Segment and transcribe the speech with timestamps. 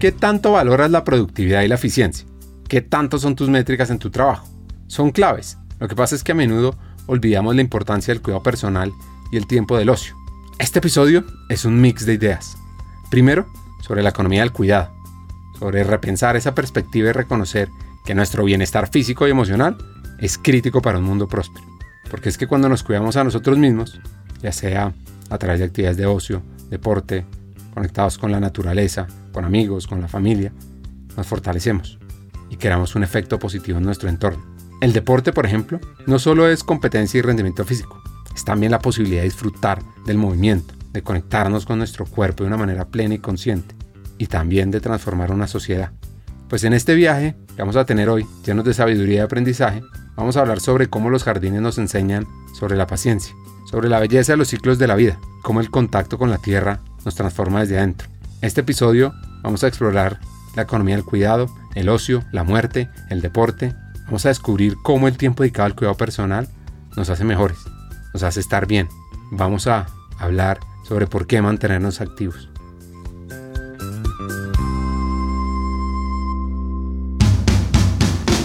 [0.00, 2.26] ¿Qué tanto valoras la productividad y la eficiencia?
[2.68, 4.48] ¿Qué tanto son tus métricas en tu trabajo?
[4.86, 5.58] Son claves.
[5.78, 6.74] Lo que pasa es que a menudo
[7.06, 8.90] olvidamos la importancia del cuidado personal
[9.30, 10.16] y el tiempo del ocio.
[10.58, 12.56] Este episodio es un mix de ideas.
[13.10, 13.46] Primero,
[13.82, 14.90] sobre la economía del cuidado,
[15.58, 17.68] sobre repensar esa perspectiva y reconocer
[18.06, 19.76] que nuestro bienestar físico y emocional
[20.18, 21.66] es crítico para un mundo próspero.
[22.10, 24.00] Porque es que cuando nos cuidamos a nosotros mismos,
[24.40, 24.94] ya sea
[25.28, 26.40] a través de actividades de ocio,
[26.70, 27.26] deporte,
[27.80, 30.52] conectados con la naturaleza, con amigos, con la familia,
[31.16, 31.98] nos fortalecemos
[32.50, 34.44] y creamos un efecto positivo en nuestro entorno.
[34.82, 37.98] El deporte, por ejemplo, no solo es competencia y rendimiento físico,
[38.34, 42.58] es también la posibilidad de disfrutar del movimiento, de conectarnos con nuestro cuerpo de una
[42.58, 43.74] manera plena y consciente,
[44.18, 45.90] y también de transformar una sociedad.
[46.50, 49.80] Pues en este viaje que vamos a tener hoy, llenos de sabiduría y aprendizaje,
[50.16, 53.34] vamos a hablar sobre cómo los jardines nos enseñan sobre la paciencia,
[53.70, 56.80] sobre la belleza de los ciclos de la vida, cómo el contacto con la tierra
[57.04, 58.08] nos transforma desde adentro.
[58.40, 60.20] En este episodio vamos a explorar
[60.54, 63.74] la economía del cuidado, el ocio, la muerte, el deporte.
[64.06, 66.48] Vamos a descubrir cómo el tiempo dedicado al cuidado personal
[66.96, 67.58] nos hace mejores,
[68.12, 68.88] nos hace estar bien.
[69.30, 69.86] Vamos a
[70.18, 72.48] hablar sobre por qué mantenernos activos.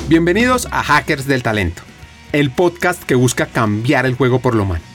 [0.07, 1.81] Bienvenidos a Hackers del Talento,
[2.31, 4.94] el podcast que busca cambiar el juego por lo humano.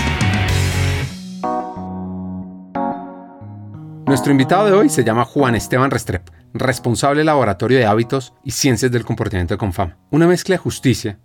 [4.11, 8.91] Nuestro invitado de hoy se llama Juan Esteban Restrep, responsable laboratorio de hábitos y ciencias
[8.91, 9.99] del comportamiento de Confama.
[10.09, 11.17] Una mezcla de justicia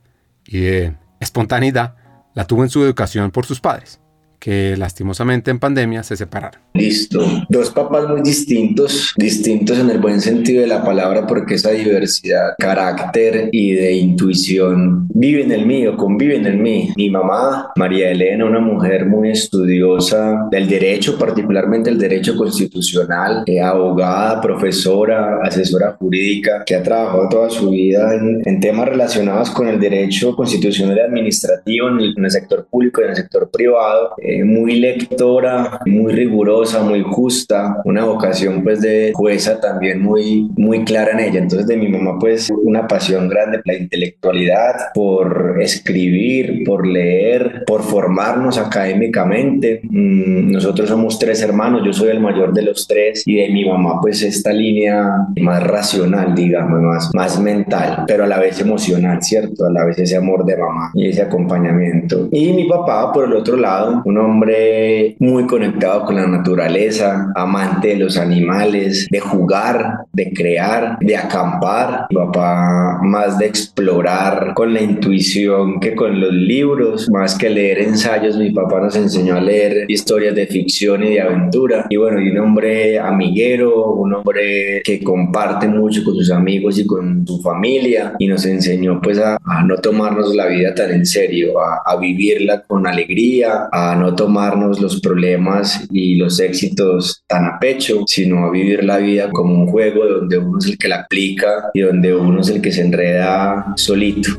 [0.44, 1.96] y de espontaneidad
[2.32, 4.00] la tuvo en su educación por sus padres
[4.38, 6.60] que lastimosamente en pandemia se separaron.
[6.74, 7.24] Listo.
[7.48, 12.54] Dos papás muy distintos, distintos en el buen sentido de la palabra porque esa diversidad,
[12.58, 16.90] carácter y de intuición vive en el mío, convive en el mí.
[16.96, 23.60] Mi mamá, María Elena, una mujer muy estudiosa del derecho, particularmente el derecho constitucional, eh,
[23.60, 29.78] abogada, profesora, asesora jurídica, que ha trabajado toda su vida en, temas relacionados con el
[29.78, 34.14] derecho constitucional y administrativo en el, en el sector público y en el sector privado
[34.44, 41.12] muy lectora, muy rigurosa, muy justa, una vocación pues de jueza también muy, muy clara
[41.12, 41.40] en ella.
[41.40, 47.64] Entonces de mi mamá pues una pasión grande por la intelectualidad, por escribir, por leer,
[47.66, 49.80] por formarnos académicamente.
[49.82, 53.64] Mm, nosotros somos tres hermanos, yo soy el mayor de los tres y de mi
[53.64, 59.22] mamá pues esta línea más racional, digamos, más, más mental, pero a la vez emocional,
[59.22, 59.66] ¿cierto?
[59.66, 62.28] A la vez ese amor de mamá y ese acompañamiento.
[62.32, 67.88] Y mi papá por el otro lado, un hombre muy conectado con la naturaleza, amante
[67.88, 72.06] de los animales, de jugar, de crear, de acampar.
[72.10, 77.80] Mi papá más de explorar con la intuición que con los libros, más que leer
[77.80, 81.86] ensayos, mi papá nos enseñó a leer historias de ficción y de aventura.
[81.88, 86.86] Y bueno, y un hombre amiguero, un hombre que comparte mucho con sus amigos y
[86.86, 91.60] con su familia y nos enseñó pues a, no tomarnos la vida tan en serio,
[91.60, 97.58] a, a vivirla con alegría, a no tomarnos los problemas y los éxitos tan a
[97.58, 101.00] pecho, sino a vivir la vida como un juego donde uno es el que la
[101.00, 104.30] aplica y donde uno es el que se enreda solito.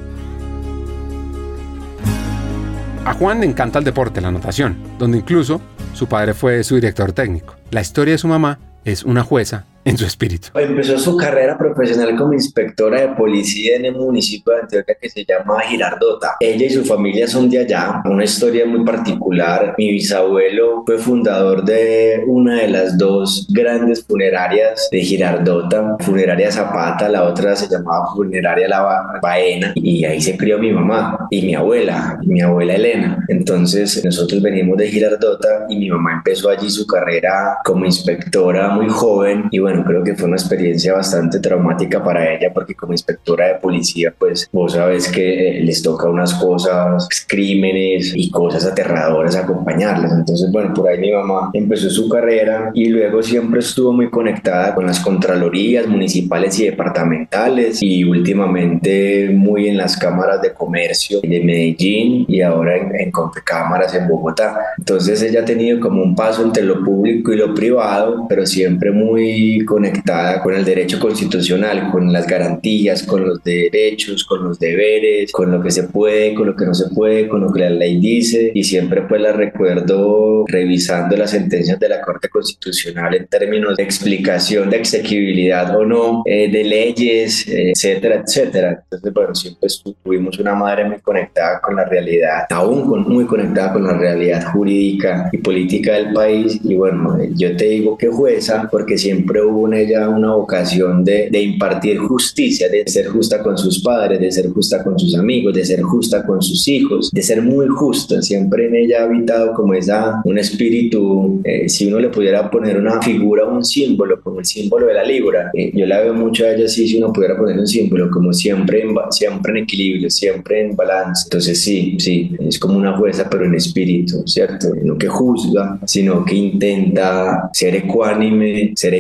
[3.05, 5.61] A Juan le encanta el deporte, la natación, donde incluso
[5.93, 7.55] su padre fue su director técnico.
[7.71, 10.49] La historia de su mamá es una jueza en su espíritu.
[10.53, 15.23] Empezó su carrera profesional como inspectora de policía en el municipio de Antioquia que se
[15.23, 16.35] llama Girardota.
[16.41, 19.75] Ella y su familia son de allá, una historia muy particular.
[19.77, 27.07] Mi bisabuelo fue fundador de una de las dos grandes funerarias de Girardota, Funeraria Zapata,
[27.07, 31.55] la otra se llamaba Funeraria La Baena, y ahí se crió mi mamá y mi
[31.55, 33.23] abuela, mi abuela Elena.
[33.29, 38.89] Entonces nosotros venimos de Girardota y mi mamá empezó allí su carrera como inspectora muy
[38.89, 42.93] joven y bueno, bueno, creo que fue una experiencia bastante traumática para ella porque como
[42.93, 49.35] inspectora de policía, pues vos sabes que les toca unas cosas, crímenes y cosas aterradoras
[49.35, 50.11] acompañarles.
[50.11, 54.73] Entonces, bueno, por ahí mi mamá empezó su carrera y luego siempre estuvo muy conectada
[54.73, 61.43] con las contralorías municipales y departamentales y últimamente muy en las cámaras de comercio de
[61.43, 63.11] Medellín y ahora en, en
[63.43, 64.57] cámaras en Bogotá.
[64.77, 68.91] Entonces ella ha tenido como un paso entre lo público y lo privado, pero siempre
[68.91, 75.31] muy conectada con el derecho constitucional, con las garantías, con los derechos, con los deberes,
[75.31, 77.69] con lo que se puede, con lo que no se puede, con lo que la
[77.69, 83.27] ley dice y siempre pues la recuerdo revisando las sentencias de la Corte Constitucional en
[83.27, 88.83] términos de explicación de exequibilidad o no eh, de leyes, etcétera, etcétera.
[88.83, 89.69] Entonces, bueno, siempre
[90.03, 94.51] tuvimos una madre muy conectada con la realidad, aún con, muy conectada con la realidad
[94.51, 96.59] jurídica y política del país.
[96.63, 101.29] Y bueno, yo te digo que jueza porque siempre hubo en ella una vocación de,
[101.29, 105.53] de impartir justicia, de ser justa con sus padres, de ser justa con sus amigos,
[105.53, 108.21] de ser justa con sus hijos, de ser muy justa.
[108.21, 112.77] Siempre en ella ha habitado como esa, un espíritu, eh, si uno le pudiera poner
[112.77, 115.51] una figura, un símbolo, como el símbolo de la libra.
[115.53, 118.33] Eh, yo la veo mucho a ella así, si uno pudiera poner un símbolo, como
[118.33, 121.25] siempre en, siempre en equilibrio, siempre en balance.
[121.25, 124.69] Entonces sí, sí, es como una fuerza, pero en espíritu, ¿cierto?
[124.83, 128.93] No que juzga, sino que intenta ser ecuánime, ser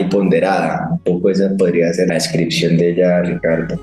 [0.00, 0.88] y ponderada.
[0.90, 3.80] Un poco esa podría ser la descripción de ella, Ricardo.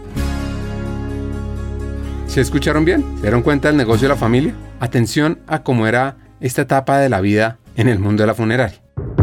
[2.28, 3.04] ¿Se escucharon bien?
[3.16, 4.54] ¿Se dieron cuenta del negocio de la familia?
[4.80, 8.82] Atención a cómo era esta etapa de la vida en el mundo de la funeraria.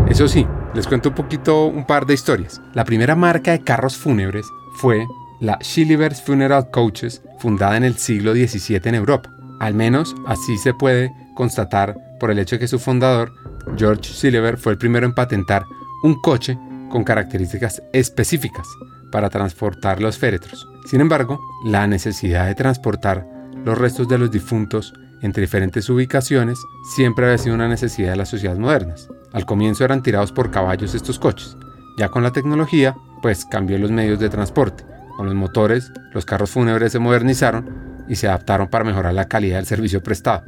[0.08, 2.60] Eso sí, les cuento un poquito un par de historias.
[2.74, 5.06] La primera marca de carros fúnebres fue
[5.40, 9.30] la Shilivers Funeral Coaches, fundada en el siglo XVII en Europa.
[9.60, 13.32] Al menos así se puede constatar por el hecho de que su fundador,
[13.76, 15.64] George Shiliver, fue el primero en patentar
[16.02, 16.58] un coche
[16.90, 18.66] con características específicas
[19.10, 20.68] para transportar los féretros.
[20.86, 23.26] Sin embargo, la necesidad de transportar
[23.64, 26.58] los restos de los difuntos entre diferentes ubicaciones
[26.96, 29.08] siempre había sido una necesidad de las sociedades modernas.
[29.32, 31.56] Al comienzo eran tirados por caballos estos coches.
[31.96, 34.84] Ya con la tecnología, pues cambió los medios de transporte.
[35.16, 39.58] Con los motores, los carros fúnebres se modernizaron y se adaptaron para mejorar la calidad
[39.58, 40.42] del servicio prestado.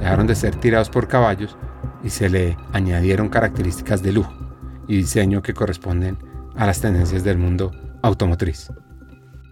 [0.00, 1.58] Dejaron de ser tirados por caballos
[2.02, 4.43] y se le añadieron características de lujo
[4.88, 6.18] y diseño que corresponden
[6.56, 7.72] a las tendencias del mundo
[8.02, 8.70] automotriz.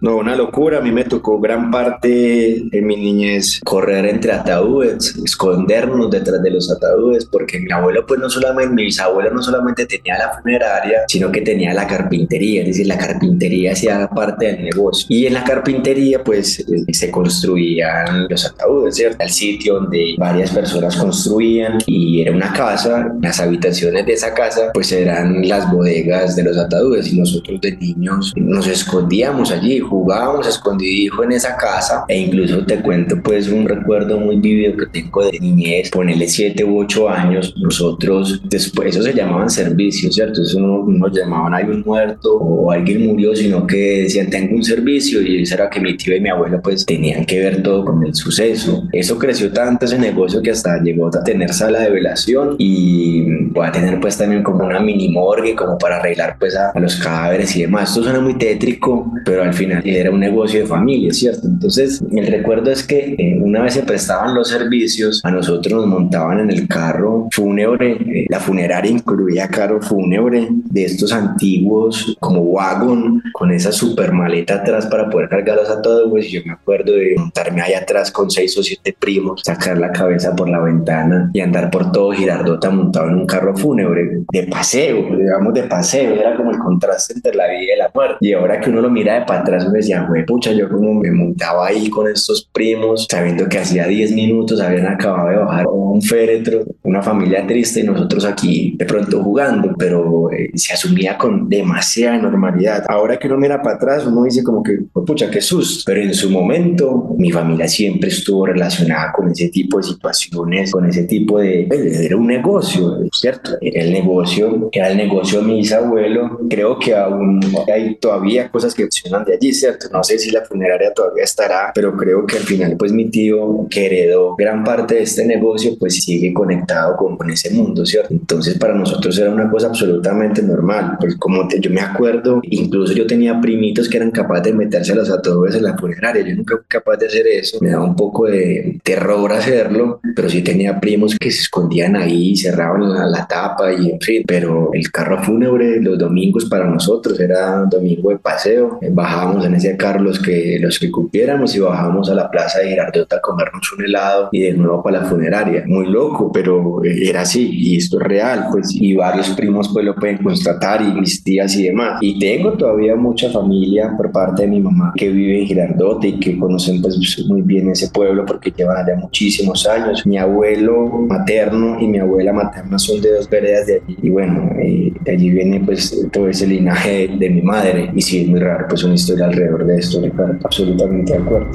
[0.03, 0.79] No, una locura.
[0.79, 6.51] A mí me tocó gran parte de mi niñez correr entre ataúdes, escondernos detrás de
[6.51, 11.03] los ataúdes, porque mi abuelo, pues no solamente, mi bisabuelo no solamente tenía la funeraria,
[11.07, 15.05] sino que tenía la carpintería, es decir, la carpintería hacía parte del negocio.
[15.07, 19.23] Y en la carpintería, pues eh, se construían los ataúdes, ¿cierto?
[19.23, 24.71] El sitio donde varias personas construían y era una casa, las habitaciones de esa casa,
[24.73, 30.47] pues eran las bodegas de los ataúdes y nosotros de niños nos escondíamos allí jugábamos
[30.47, 35.23] escondidijo en esa casa e incluso te cuento pues un recuerdo muy vivido que tengo
[35.25, 40.41] de niñez, ponele 7 u 8 años, nosotros después, eso se llamaban servicios, ¿cierto?
[40.41, 44.63] Eso no nos llamaban hay un muerto o alguien murió, sino que decían tengo un
[44.63, 47.85] servicio y eso era que mi tío y mi abuelo pues tenían que ver todo
[47.85, 48.87] con el suceso.
[48.91, 53.67] Eso creció tanto ese negocio que hasta llegó a tener sala de velación y va
[53.67, 56.95] a tener pues también como una mini morgue como para arreglar pues a, a los
[56.95, 57.89] cadáveres y demás.
[57.89, 61.47] Esto suena muy tétrico, pero al final era un negocio de familia, ¿cierto?
[61.47, 65.87] Entonces, el recuerdo es que eh, una vez se prestaban los servicios, a nosotros nos
[65.87, 72.41] montaban en el carro fúnebre, eh, la funeraria incluía carro fúnebre de estos antiguos como
[72.41, 76.93] wagon, con esa super maleta atrás para poder cargarlos a todos, pues yo me acuerdo
[76.93, 81.29] de montarme allá atrás con seis o siete primos, sacar la cabeza por la ventana
[81.33, 86.13] y andar por todo Girardota montado en un carro fúnebre, de paseo, digamos de paseo,
[86.15, 88.17] era como el contraste entre la vida y la muerte.
[88.21, 90.93] Y ahora que uno lo mira de para atrás, uno decía, güey, pucha, yo como
[90.93, 95.65] me montaba ahí con estos primos, sabiendo que hacía 10 minutos habían acabado de bajar
[95.67, 101.17] un féretro, una familia triste y nosotros aquí de pronto jugando, pero eh, se asumía
[101.17, 102.83] con demasiada normalidad.
[102.87, 106.13] Ahora que uno mira para atrás, uno dice como que, pucha, qué susto, pero en
[106.13, 111.39] su momento mi familia siempre estuvo relacionada con ese tipo de situaciones, con ese tipo
[111.39, 111.65] de...
[111.67, 113.51] Pues, era un negocio, ¿cierto?
[113.61, 116.39] Era el negocio, era el negocio de mi bisabuelo.
[116.49, 117.39] Creo que aún
[117.73, 119.87] hay todavía cosas que funcionan de allí ¿cierto?
[119.91, 123.67] No sé si la funeraria todavía estará, pero creo que al final pues mi tío
[123.69, 128.13] que heredó gran parte de este negocio pues sigue conectado con, con ese mundo, ¿cierto?
[128.13, 133.05] Entonces para nosotros era una cosa absolutamente normal, pues como yo me acuerdo, incluso yo
[133.07, 136.65] tenía primitos que eran capaces de meterse a atobes en la funeraria, yo nunca fui
[136.67, 141.15] capaz de hacer eso, me daba un poco de terror hacerlo, pero sí tenía primos
[141.17, 145.81] que se escondían ahí, cerraban la, la tapa y en fin, pero el carro fúnebre
[145.81, 150.57] los domingos para nosotros era un domingo de paseo, bajábamos en ese carro los que,
[150.59, 154.41] los que cupiéramos y bajábamos a la plaza de Girardota a comernos un helado y
[154.41, 158.69] de nuevo para la funeraria, muy loco, pero era así y esto es real, pues
[158.73, 161.99] y varios primos pues lo pueden constatar y mis tías y demás.
[162.01, 166.19] Y tengo todavía mucha familia por parte de mi mamá que vive en Girardota y
[166.19, 166.97] que conocen pues
[167.27, 170.05] muy bien ese pueblo porque llevan allá muchísimos años.
[170.05, 174.49] Mi abuelo materno y mi abuela materna son de dos veredas de allí y bueno,
[174.59, 178.39] eh, de allí viene pues todo ese linaje de, mi madre y sí es muy
[178.39, 181.51] raro pues una historia alrededor de esto, Ricardo, absolutamente de acuerdo.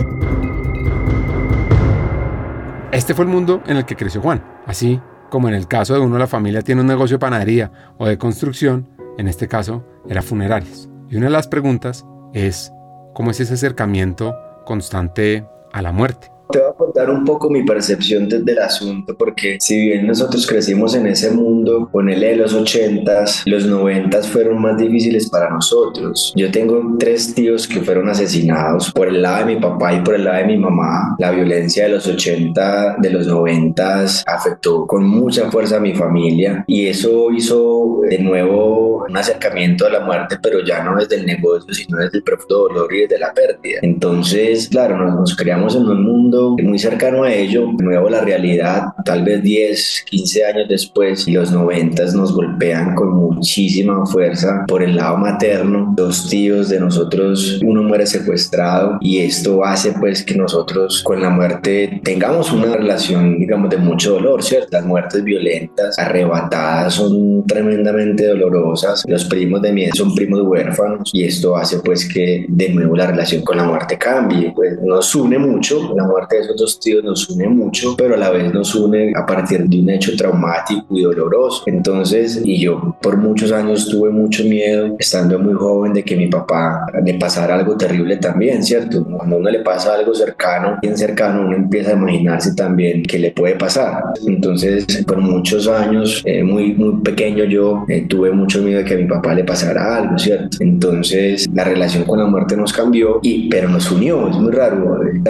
[2.92, 4.42] Este fue el mundo en el que creció Juan.
[4.66, 8.06] Así como en el caso de uno la familia tiene un negocio de panadería o
[8.06, 10.88] de construcción, en este caso era funerarias.
[11.08, 12.72] Y una de las preguntas es,
[13.14, 16.30] ¿cómo es ese acercamiento constante a la muerte?
[16.50, 20.94] Te voy a contar un poco mi percepción del asunto, porque si bien nosotros crecimos
[20.94, 26.32] en ese mundo, con el de los 80s, los 90s fueron más difíciles para nosotros.
[26.34, 30.14] Yo tengo tres tíos que fueron asesinados por el lado de mi papá y por
[30.14, 31.16] el lado de mi mamá.
[31.18, 36.64] La violencia de los 80, de los 90s afectó con mucha fuerza a mi familia
[36.66, 41.26] y eso hizo de nuevo un acercamiento a la muerte, pero ya no desde el
[41.26, 43.80] negocio, sino desde el profundo dolor y desde la pérdida.
[43.82, 48.20] Entonces, claro, nos, nos creamos en un mundo muy cercano a ello, de nuevo la
[48.20, 54.82] realidad, tal vez 10, 15 años después, los 90 nos golpean con muchísima fuerza por
[54.82, 55.92] el lado materno.
[55.96, 61.30] Dos tíos de nosotros, uno muere secuestrado y esto hace pues que nosotros con la
[61.30, 64.68] muerte tengamos una relación, digamos, de mucho dolor, ¿cierto?
[64.72, 69.04] Las muertes violentas, arrebatadas, son tremendamente dolorosas.
[69.06, 73.06] Los primos de mi son primos huérfanos y esto hace pues que de nuevo la
[73.06, 74.52] relación con la muerte cambie.
[74.54, 78.18] Pues nos une mucho la muerte de esos dos tíos nos une mucho, pero a
[78.18, 81.62] la vez nos une a partir de un hecho traumático y doloroso.
[81.66, 86.26] Entonces, y yo por muchos años tuve mucho miedo, estando muy joven, de que mi
[86.26, 89.04] papá le pasara algo terrible también, ¿cierto?
[89.04, 93.30] Cuando uno le pasa algo cercano, bien cercano, uno empieza a imaginarse también qué le
[93.30, 94.02] puede pasar.
[94.26, 98.94] Entonces, por muchos años, eh, muy, muy pequeño yo, eh, tuve mucho miedo de que
[98.94, 100.58] a mi papá le pasara algo, ¿cierto?
[100.60, 105.02] Entonces, la relación con la muerte nos cambió, y, pero nos unió, es muy raro.
[105.02, 105.20] Eh,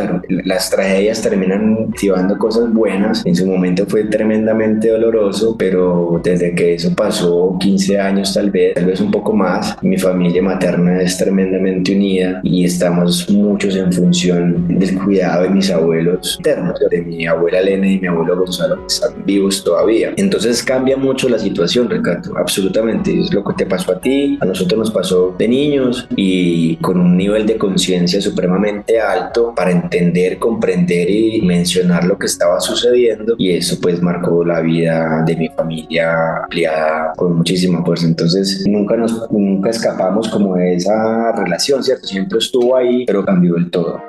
[0.44, 3.24] las tragedias terminan activando cosas buenas.
[3.26, 8.74] En su momento fue tremendamente doloroso, pero desde que eso pasó, 15 años tal vez,
[8.74, 13.92] tal vez un poco más, mi familia materna es tremendamente unida y estamos muchos en
[13.92, 18.76] función del cuidado de mis abuelos eternos, de mi abuela Elena y mi abuelo Gonzalo,
[18.76, 20.12] que están vivos todavía.
[20.16, 23.18] Entonces cambia mucho la situación, Ricardo, absolutamente.
[23.20, 27.00] Es lo que te pasó a ti, a nosotros nos pasó de niños y con
[27.00, 33.34] un nivel de conciencia supremamente alto para entender, comprender y mencionar lo que estaba sucediendo
[33.38, 38.06] y eso pues marcó la vida de mi familia ampliada con muchísima fuerza.
[38.06, 42.06] Entonces nunca nos nunca escapamos como de esa relación, ¿cierto?
[42.06, 44.00] Siempre estuvo ahí, pero cambió del todo.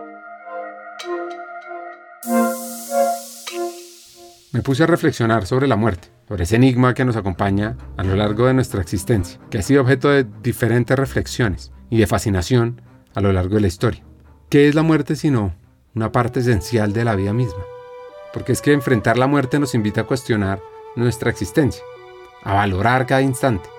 [4.51, 8.15] Me puse a reflexionar sobre la muerte, sobre ese enigma que nos acompaña a lo
[8.15, 12.81] largo de nuestra existencia, que ha sido objeto de diferentes reflexiones y de fascinación
[13.13, 14.03] a lo largo de la historia.
[14.49, 15.53] ¿Qué es la muerte sino
[15.95, 17.63] una parte esencial de la vida misma.
[18.33, 20.61] Porque es que enfrentar la muerte nos invita a cuestionar
[20.95, 21.83] nuestra existencia,
[22.43, 23.69] a valorar cada instante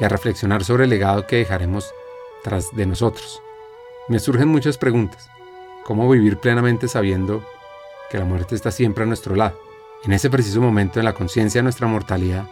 [0.00, 1.92] y a reflexionar sobre el legado que dejaremos
[2.42, 3.42] tras de nosotros.
[4.08, 5.28] Me surgen muchas preguntas.
[5.84, 7.42] ¿Cómo vivir plenamente sabiendo
[8.10, 9.58] que la muerte está siempre a nuestro lado?
[10.04, 12.48] En ese preciso momento, en la conciencia de nuestra mortalidad,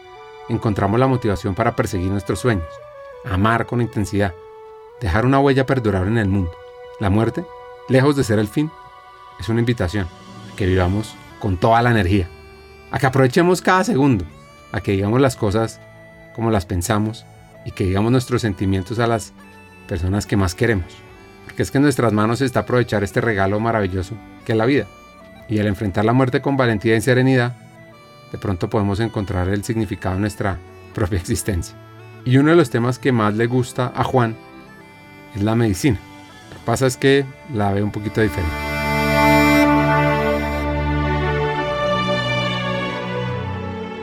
[0.49, 2.69] encontramos la motivación para perseguir nuestros sueños,
[3.25, 4.35] amar con intensidad,
[5.01, 6.53] dejar una huella perdurable en el mundo.
[6.99, 7.45] La muerte,
[7.89, 8.71] lejos de ser el fin,
[9.39, 10.07] es una invitación
[10.53, 12.29] a que vivamos con toda la energía,
[12.91, 14.25] a que aprovechemos cada segundo,
[14.73, 15.81] a que digamos las cosas
[16.35, 17.25] como las pensamos
[17.65, 19.33] y que digamos nuestros sentimientos a las
[19.89, 20.87] personas que más queremos.
[21.45, 24.15] Porque es que en nuestras manos está aprovechar este regalo maravilloso
[24.45, 24.87] que es la vida.
[25.49, 27.55] Y al enfrentar la muerte con valentía y serenidad,
[28.33, 30.59] de pronto podemos encontrar el significado de nuestra
[30.95, 31.77] propia existencia.
[32.25, 34.37] Y uno de los temas que más le gusta a Juan
[35.35, 35.99] es la medicina.
[36.51, 37.25] Lo que pasa es que
[37.55, 38.66] la ve un poquito diferente.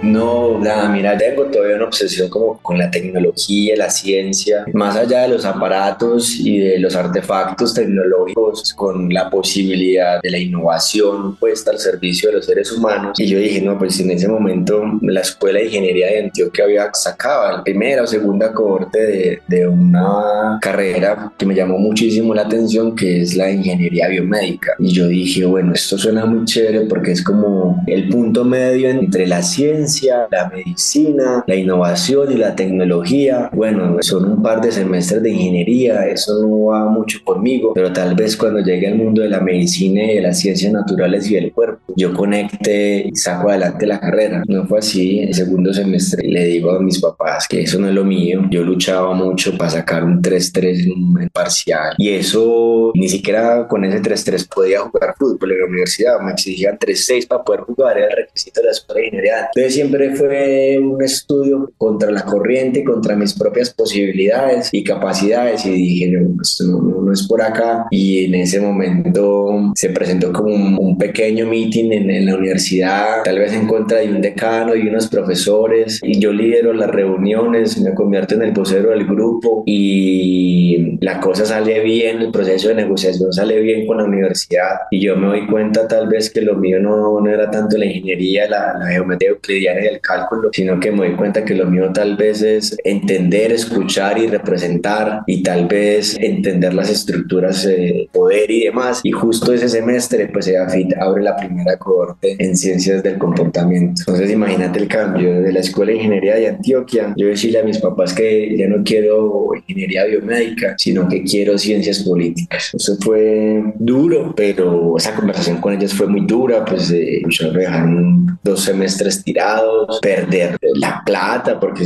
[0.04, 5.22] No, nada, mira, tengo todavía una obsesión como con la tecnología, la ciencia, más allá
[5.22, 11.72] de los aparatos y de los artefactos tecnológicos, con la posibilidad de la innovación puesta
[11.72, 13.18] al servicio de los seres humanos.
[13.18, 16.94] Y yo dije, no, pues en ese momento la Escuela de Ingeniería de Antioquia había
[16.94, 22.42] sacado la primera o segunda cohorte de, de una carrera que me llamó muchísimo la
[22.42, 24.74] atención, que es la ingeniería biomédica.
[24.80, 29.28] Y yo dije, bueno, esto suena muy chévere porque es como el punto medio entre
[29.28, 29.93] la ciencia,
[30.32, 33.50] la medicina, la innovación y la tecnología.
[33.54, 38.16] Bueno, son un par de semestres de ingeniería, eso no va mucho conmigo, pero tal
[38.16, 41.52] vez cuando llegue al mundo de la medicina y de las ciencias naturales y del
[41.52, 44.44] cuerpo, yo conecte y saco adelante la carrera.
[44.48, 45.20] No fue así.
[45.20, 48.48] El segundo semestre le digo a mis papás que eso no es lo mío.
[48.50, 53.84] Yo luchaba mucho para sacar un 3-3 en un parcial y eso ni siquiera con
[53.86, 56.20] ese 3-3 podía jugar fútbol en la universidad.
[56.20, 59.50] Me exigían 3-6 para poder jugar, era el requisito de la escuela de ingeniería.
[59.56, 65.72] Entonces siempre fue un estudio contra la corriente, contra mis propias posibilidades y capacidades y
[65.72, 67.86] dije, no, esto no, no, es por acá.
[67.92, 73.40] Y en ese momento se presentó como un, pequeño meeting en, en, la universidad, tal
[73.40, 76.00] vez en contra de un decano y unos profesores.
[76.04, 81.46] Y yo lidero las reuniones, me convierto en el vocero del grupo y la cosa
[81.46, 84.82] sale bien, el proceso de negociación sale bien con la universidad.
[84.92, 87.86] Y yo me doy cuenta tal vez que lo mío no, no era tanto la
[87.86, 91.66] ingeniería, la, la geometría euclidiana y el cálculo, sino que me doy cuenta que lo
[91.66, 98.10] mío tal vez es entender, escuchar y representar y tal vez entender las estructuras de
[98.12, 99.02] poder y demás.
[99.04, 104.02] Y justo ese semestre, pues EAFIT abre la primera cohorte en ciencias del comportamiento.
[104.06, 107.14] Entonces imagínate el cambio de la Escuela de Ingeniería de Antioquia.
[107.18, 112.00] Yo decirle a mis papás que ya no quiero ingeniería biomédica, sino que quiero ciencias
[112.00, 112.72] políticas.
[112.74, 117.22] Eso fue duro, pero esa conversación con ellas fue muy dura, pues eh,
[117.54, 119.63] me dejaron dos semestres tirados,
[120.02, 121.86] perder la plata, porque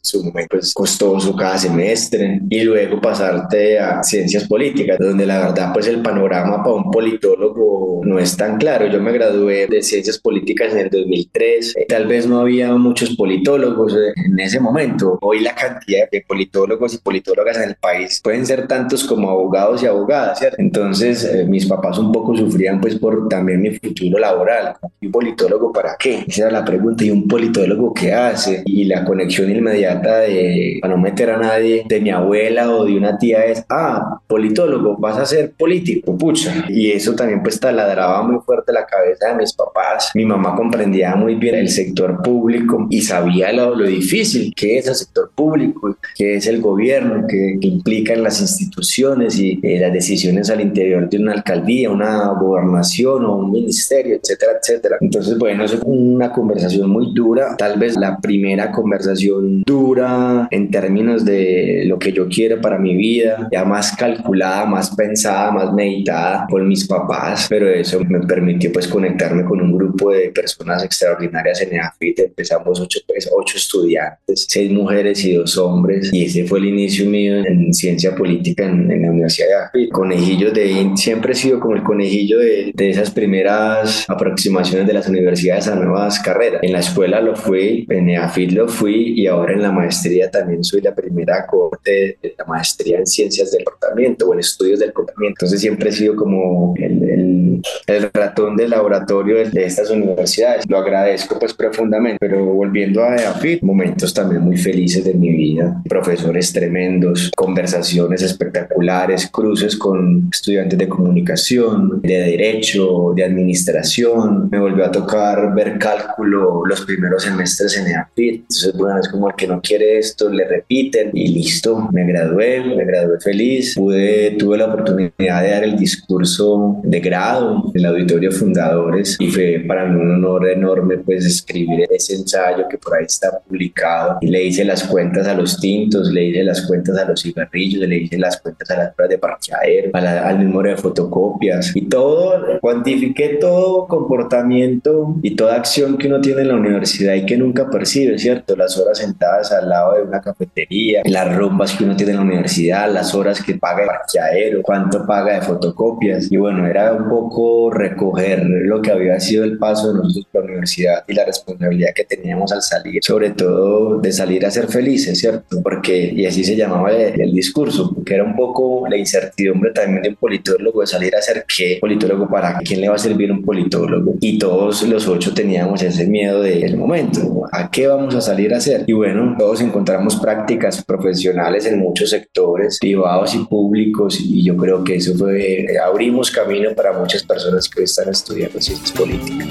[0.00, 5.72] su momento es costoso cada semestre, y luego pasarte a ciencias políticas, donde la verdad
[5.72, 8.86] pues el panorama para un politólogo no es tan claro.
[8.86, 13.94] Yo me gradué de ciencias políticas en el 2003, tal vez no había muchos politólogos
[14.16, 15.18] en ese momento.
[15.20, 19.82] Hoy la cantidad de politólogos y politólogas en el país pueden ser tantos como abogados
[19.82, 20.56] y abogadas, ¿cierto?
[20.58, 24.74] Entonces eh, mis papás un poco sufrían pues por también mi futuro laboral.
[25.00, 26.24] ¿Y un politólogo para qué?
[26.26, 27.04] Esa era la pregunta.
[27.04, 28.62] ¿Y un politólogo qué hace?
[28.64, 32.96] Y la conexión inmediata de, para no meter a nadie, de mi abuela o de
[32.96, 36.66] una tía es, ah, politólogo, vas a ser político, pucha.
[36.68, 40.10] Y eso también pues taladraba muy fuerte la cabeza de mis papás.
[40.14, 44.86] Mi mamá comprendía muy bien el sector público y sabía lo, lo difícil que es
[44.86, 49.92] el sector público, que es el gobierno, que, que implican las instituciones y eh, las
[49.92, 54.96] decisiones al interior de una alcaldía, una gobernación o un ministerio, etcétera, etcétera.
[55.00, 61.24] Entonces, bueno, es una conversación muy dura, tal vez la primera conversación dura en términos
[61.24, 66.46] de lo que yo quiero para mi vida, ya más calculada, más pensada, más meditada
[66.50, 71.60] con mis papás, pero eso me permitió pues conectarme con un grupo de personas extraordinarias
[71.62, 76.58] en EAFIT, empezamos ocho, pues, ocho estudiantes, seis mujeres y dos hombres, y ese fue
[76.58, 79.92] el inicio mío en ciencia política en, la Universidad de EAFIT.
[79.92, 85.08] Conejillo de siempre he sido como el conejillo de, de esas primeras aproximaciones de las
[85.08, 86.62] universidades a nuevas carreras.
[86.62, 90.64] En la escuela lo fui, en EAFIT lo fui y ahora en la maestría también
[90.64, 94.92] soy la primera corte de la maestría en ciencias del comportamiento o en estudios del
[94.92, 95.36] comportamiento.
[95.38, 100.68] Entonces siempre he sido como el, el, el ratón del laboratorio de, de, estas universidades.
[100.68, 105.80] Lo agradezco pues profundamente, pero volviendo a EAFIT, momentos también muy felices de mi vida,
[105.88, 114.48] profesores tremendos, conversaciones espectaculares, cruces con estudiantes de comunicación, de derecho, de administración.
[114.50, 118.34] Me volvió a tocar ver cálculo los primeros semestres en EAFIT.
[118.40, 121.88] Entonces, bueno, es como el que no quiere esto, le repiten y listo.
[121.92, 123.74] Me gradué, me gradué feliz.
[123.74, 129.28] Pude, tuve la oportunidad de dar el discurso de grado en el auditorio Fundadores y
[129.28, 134.18] fue para mí un honor enorme pues escribir ese ensayo que por ahí está publicado
[134.20, 137.88] y le hice las cuentas a los tintos, le hice las cuentas a los cigarrillos,
[137.88, 142.60] le hice las cuentas a las pruebas de parqueadero, al memoria de fotocopias y todo,
[142.60, 146.67] cuantifiqué todo comportamiento y toda acción que uno tiene en la universidad
[147.16, 148.56] y que nunca percibe, ¿cierto?
[148.56, 152.22] Las horas sentadas al lado de una cafetería, las rumbas que uno tiene en la
[152.24, 157.08] universidad, las horas que paga de parqueadero, cuánto paga de fotocopias y bueno, era un
[157.08, 161.24] poco recoger lo que había sido el paso de nosotros por la universidad y la
[161.24, 165.60] responsabilidad que teníamos al salir, sobre todo de salir a ser felices, ¿cierto?
[165.62, 170.02] Porque, y así se llamaba el, el discurso, que era un poco la incertidumbre también
[170.02, 173.30] de un politólogo de salir a ser qué politólogo para quién le va a servir
[173.30, 177.44] un politólogo y todos los ocho teníamos ese miedo de del momento.
[177.52, 178.84] ¿A qué vamos a salir a hacer?
[178.86, 184.84] Y bueno, todos encontramos prácticas profesionales en muchos sectores, privados y públicos, y yo creo
[184.84, 189.48] que eso fue, abrimos camino para muchas personas que hoy están estudiando ciencias políticas.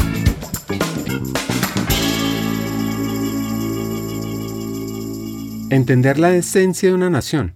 [5.70, 7.56] Entender la esencia de una nación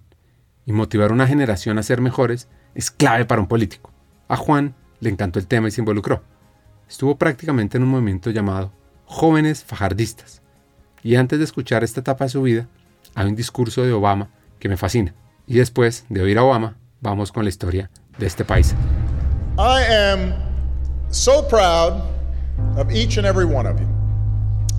[0.66, 3.90] y motivar una generación a ser mejores es clave para un político.
[4.28, 6.22] A Juan le encantó el tema y se involucró.
[6.88, 8.70] Estuvo prácticamente en un movimiento llamado
[9.12, 10.40] Jóvenes Fajardistas.
[11.02, 12.66] Y antes de escuchar esta etapa de su vida,
[13.14, 15.14] hay un discurso de Obama que me fascina.
[15.46, 18.74] Y después de oír a Obama, vamos con la historia de este país.
[19.58, 20.32] I am
[21.10, 22.02] so proud
[22.78, 23.86] of each and every one of you.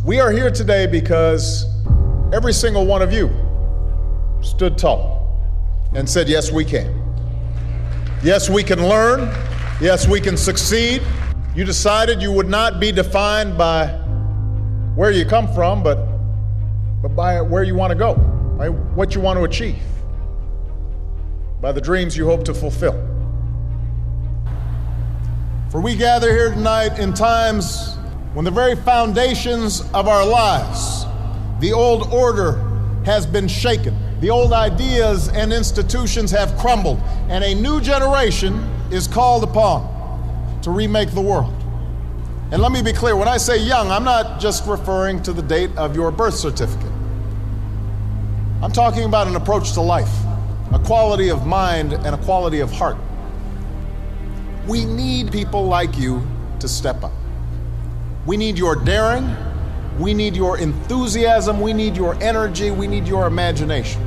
[0.03, 1.67] We are here today because
[2.33, 3.29] every single one of you
[4.41, 5.29] stood tall
[5.93, 6.91] and said, Yes, we can.
[8.23, 9.29] Yes, we can learn.
[9.79, 11.03] Yes, we can succeed.
[11.55, 14.02] You decided you would not be defined by
[14.95, 15.97] where you come from, but,
[17.01, 18.13] but by where you want to go,
[18.57, 19.81] by what you want to achieve,
[21.61, 22.93] by the dreams you hope to fulfill.
[25.71, 27.95] For we gather here tonight in times
[28.35, 31.05] when the very foundations of our lives,
[31.59, 32.63] the old order
[33.05, 38.59] has been shaken, the old ideas and institutions have crumbled, and a new generation
[38.91, 41.62] is called upon to remake the world.
[42.53, 45.41] And let me be clear when I say young, I'm not just referring to the
[45.41, 46.91] date of your birth certificate.
[48.61, 50.13] I'm talking about an approach to life,
[50.71, 52.97] a quality of mind, and a quality of heart.
[54.67, 56.21] We need people like you
[56.59, 57.11] to step up.
[58.27, 59.35] We need your daring,
[59.97, 63.99] we need your enthusiasm, we need your energy, we need your imagination.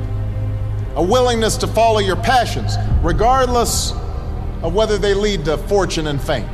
[0.94, 3.90] A willingness to follow your passions, regardless
[4.62, 6.48] of whether they lead to fortune and fame.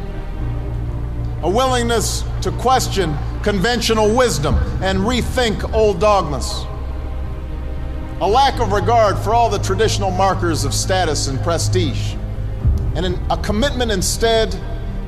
[1.43, 6.65] A willingness to question conventional wisdom and rethink old dogmas.
[8.21, 12.15] A lack of regard for all the traditional markers of status and prestige.
[12.95, 14.57] And an, a commitment instead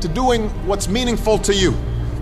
[0.00, 1.70] to doing what's meaningful to you,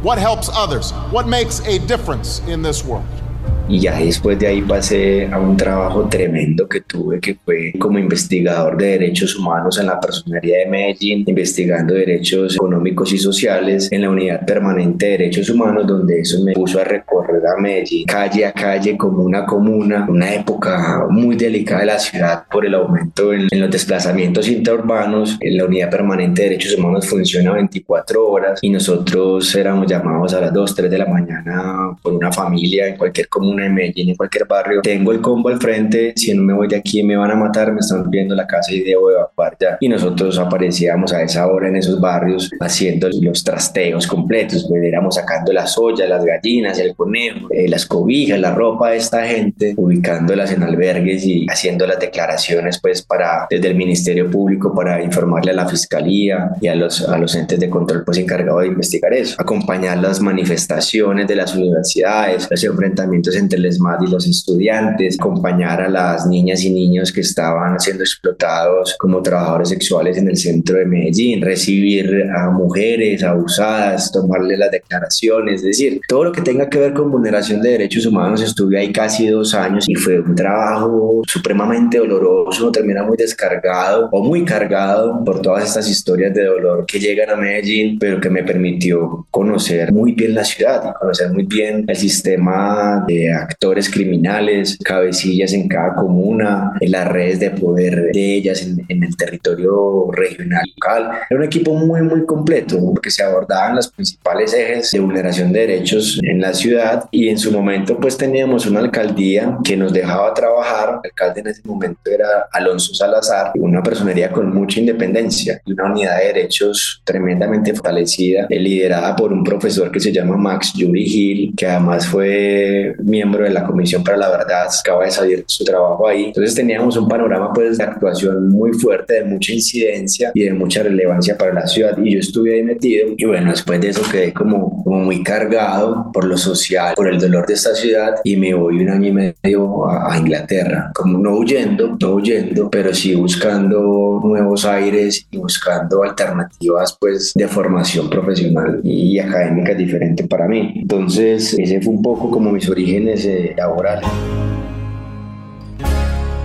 [0.02, 3.21] what helps others, what makes a difference in this world.
[3.68, 7.98] Y ya después de ahí pasé a un trabajo tremendo que tuve que fue como
[7.98, 14.02] investigador de derechos humanos en la personería de Medellín, investigando derechos económicos y sociales en
[14.02, 18.46] la unidad permanente de derechos humanos, donde eso me puso a recorrer a Medellín calle
[18.46, 23.32] a calle, comuna a comuna, una época muy delicada de la ciudad por el aumento
[23.32, 25.38] en, en los desplazamientos interurbanos.
[25.40, 30.52] La unidad permanente de derechos humanos funciona 24 horas y nosotros éramos llamados a las
[30.52, 34.46] 2, 3 de la mañana por una familia en cualquier comuna en Medellín, en cualquier
[34.46, 37.34] barrio, tengo el combo al frente, si no me voy de aquí me van a
[37.34, 39.76] matar, me están viendo la casa y debo evacuar ya.
[39.80, 45.16] Y nosotros aparecíamos a esa hora en esos barrios haciendo los trasteos completos, pues éramos
[45.16, 49.74] sacando las ollas, las gallinas, el conejo, eh, las cobijas, la ropa de esta gente,
[49.76, 55.52] ubicándolas en albergues y haciendo las declaraciones pues para desde el Ministerio Público para informarle
[55.52, 59.12] a la Fiscalía y a los, a los entes de control pues encargados de investigar
[59.12, 65.18] eso, acompañar las manifestaciones de las universidades, los enfrentamientos entre el ESMAD y los estudiantes,
[65.18, 70.36] acompañar a las niñas y niños que estaban siendo explotados como trabajadores sexuales en el
[70.36, 76.42] centro de Medellín, recibir a mujeres abusadas, tomarle las declaraciones, es decir, todo lo que
[76.42, 78.42] tenga que ver con vulneración de derechos humanos.
[78.42, 84.22] Estuve ahí casi dos años y fue un trabajo supremamente doloroso, termina muy descargado o
[84.22, 88.42] muy cargado por todas estas historias de dolor que llegan a Medellín, pero que me
[88.42, 95.52] permitió conocer muy bien la ciudad, conocer muy bien el sistema de actores criminales, cabecillas
[95.52, 100.64] en cada comuna, en las redes de poder de ellas en, en el territorio regional
[100.76, 101.10] local.
[101.28, 105.60] Era un equipo muy, muy completo porque se abordaban los principales ejes de vulneración de
[105.60, 110.32] derechos en la ciudad y en su momento pues teníamos una alcaldía que nos dejaba
[110.34, 111.00] trabajar.
[111.02, 115.84] El alcalde en ese momento era Alonso Salazar, una personería con mucha independencia y una
[115.84, 121.54] unidad de derechos tremendamente fortalecida, liderada por un profesor que se llama Max Yuri Gil,
[121.56, 126.08] que además fue miembro de la Comisión para la Verdad, acaba de salir su trabajo
[126.08, 126.26] ahí.
[126.26, 130.82] Entonces teníamos un panorama pues de actuación muy fuerte, de mucha incidencia y de mucha
[130.82, 134.32] relevancia para la ciudad y yo estuve ahí metido y bueno, después de eso quedé
[134.32, 138.54] como, como muy cargado por lo social, por el dolor de esta ciudad y me
[138.54, 143.14] voy un año y medio a, a Inglaterra, como no huyendo, no huyendo, pero sí
[143.14, 150.72] buscando nuevos aires y buscando alternativas pues de formación profesional y académica diferente para mí.
[150.76, 153.54] Entonces ese fue un poco como mis orígenes eh.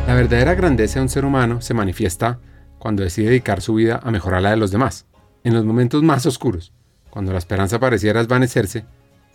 [0.08, 2.40] La verdadera grandeza de un ser humano se manifiesta
[2.80, 5.06] cuando decide dedicar su vida a mejorar la de los demás.
[5.44, 6.74] En los momentos más oscuros,
[7.10, 8.86] cuando la esperanza pareciera desvanecerse,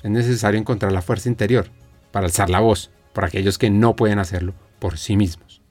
[0.02, 1.66] es necesario encontrar la fuerza interior
[2.10, 5.62] para alzar la voz por aquellos que no pueden hacerlo por sí mismos.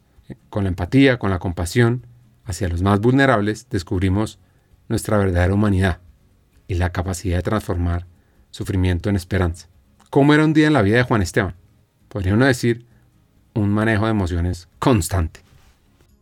[0.50, 2.08] Con la empatía, con la compasión
[2.46, 4.40] hacia los más vulnerables, descubrimos
[4.88, 6.00] nuestra verdadera humanidad
[6.68, 8.08] y la capacidad de transformar
[8.50, 9.71] sufrimiento en esperanza.
[10.12, 11.56] ¿Cómo era un día en la vida de Juan Esteban?
[12.10, 12.86] Podría uno decir
[13.54, 15.40] un manejo de emociones constante.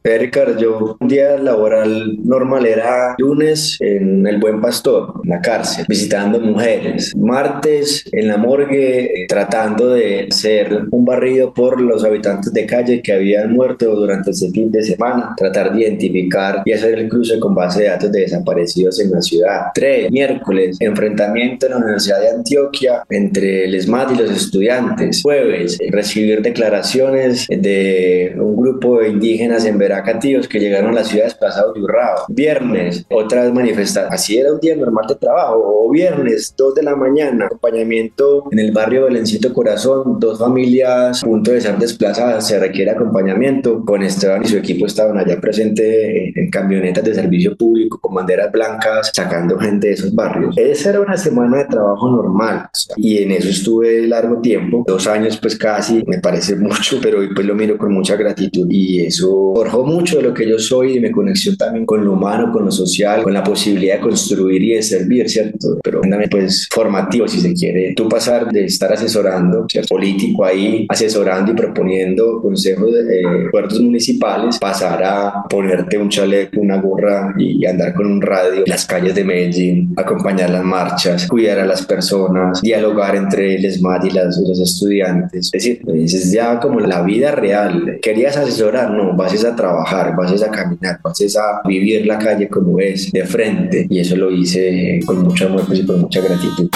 [0.03, 5.85] Ricardo, yo un día laboral normal era lunes en El Buen Pastor, en la cárcel,
[5.87, 7.13] visitando mujeres.
[7.15, 13.01] Martes en la morgue, eh, tratando de hacer un barrido por los habitantes de calle
[13.01, 17.39] que habían muerto durante ese fin de semana, tratar de identificar y hacer el cruce
[17.39, 19.61] con base de datos de desaparecidos en la ciudad.
[19.73, 25.21] Tres, miércoles, enfrentamiento en la Universidad de Antioquia entre el ESMAD y los estudiantes.
[25.21, 31.25] Jueves, recibir declaraciones de un grupo de indígenas en Veracatíos que llegaron a la ciudad
[31.25, 32.25] desplazados de Urrao.
[32.29, 34.13] Viernes, otra vez manifestación.
[34.13, 35.59] Así era un día normal de trabajo.
[35.65, 41.25] O viernes, 2 de la mañana, acompañamiento en el barrio Belencito Corazón, dos familias a
[41.25, 43.83] punto de ser desplazadas, se requiere acompañamiento.
[43.83, 48.51] Con Esteban y su equipo estaban allá presentes en camionetas de servicio público con banderas
[48.51, 50.55] blancas, sacando gente de esos barrios.
[50.55, 55.37] Esa era una semana de trabajo normal y en eso estuve largo tiempo, dos años
[55.41, 59.53] pues casi, me parece mucho, pero hoy pues lo miro con mucha gratitud y eso
[59.55, 62.65] forjó mucho de lo que yo soy y me conexión también con lo humano, con
[62.65, 65.79] lo social, con la posibilidad de construir y de servir, ¿cierto?
[65.83, 67.93] Pero también pues formativo si se quiere.
[67.95, 69.89] Tú pasar de estar asesorando, ¿cierto?
[69.89, 76.79] político ahí, asesorando y proponiendo consejos de acuerdos municipales, pasar a ponerte un chaleco, una
[76.79, 81.59] gorra y andar con un radio en las calles de Medellín, acompañar las marchas, cuidar
[81.59, 85.47] a las personas, dialogar entre el ESMAD y las, los estudiantes.
[85.47, 87.99] Es decir, es ya como la vida real.
[88.01, 88.91] ¿Querías asesorar?
[88.91, 93.25] No, vas a trabajar, vas a caminar, vas a vivir la calle como es, de
[93.25, 93.87] frente.
[93.89, 96.69] Y eso lo hice con mucho amor pues, y con mucha gratitud.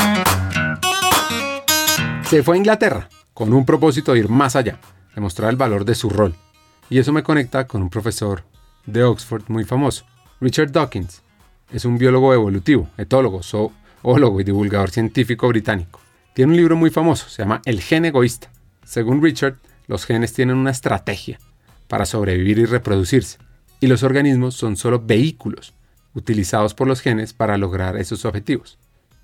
[2.29, 4.79] Se fue a Inglaterra con un propósito de ir más allá,
[5.15, 6.35] demostrar el valor de su rol.
[6.89, 8.43] Y eso me conecta con un profesor
[8.85, 10.05] de Oxford muy famoso,
[10.39, 11.21] Richard Dawkins.
[11.71, 15.99] Es un biólogo evolutivo, etólogo, zoólogo y divulgador científico británico.
[16.33, 18.49] Tiene un libro muy famoso, se llama El gen egoísta.
[18.83, 19.55] Según Richard,
[19.87, 21.39] los genes tienen una estrategia
[21.93, 23.37] para sobrevivir y reproducirse,
[23.79, 25.75] y los organismos son solo vehículos
[26.15, 28.79] utilizados por los genes para lograr esos objetivos.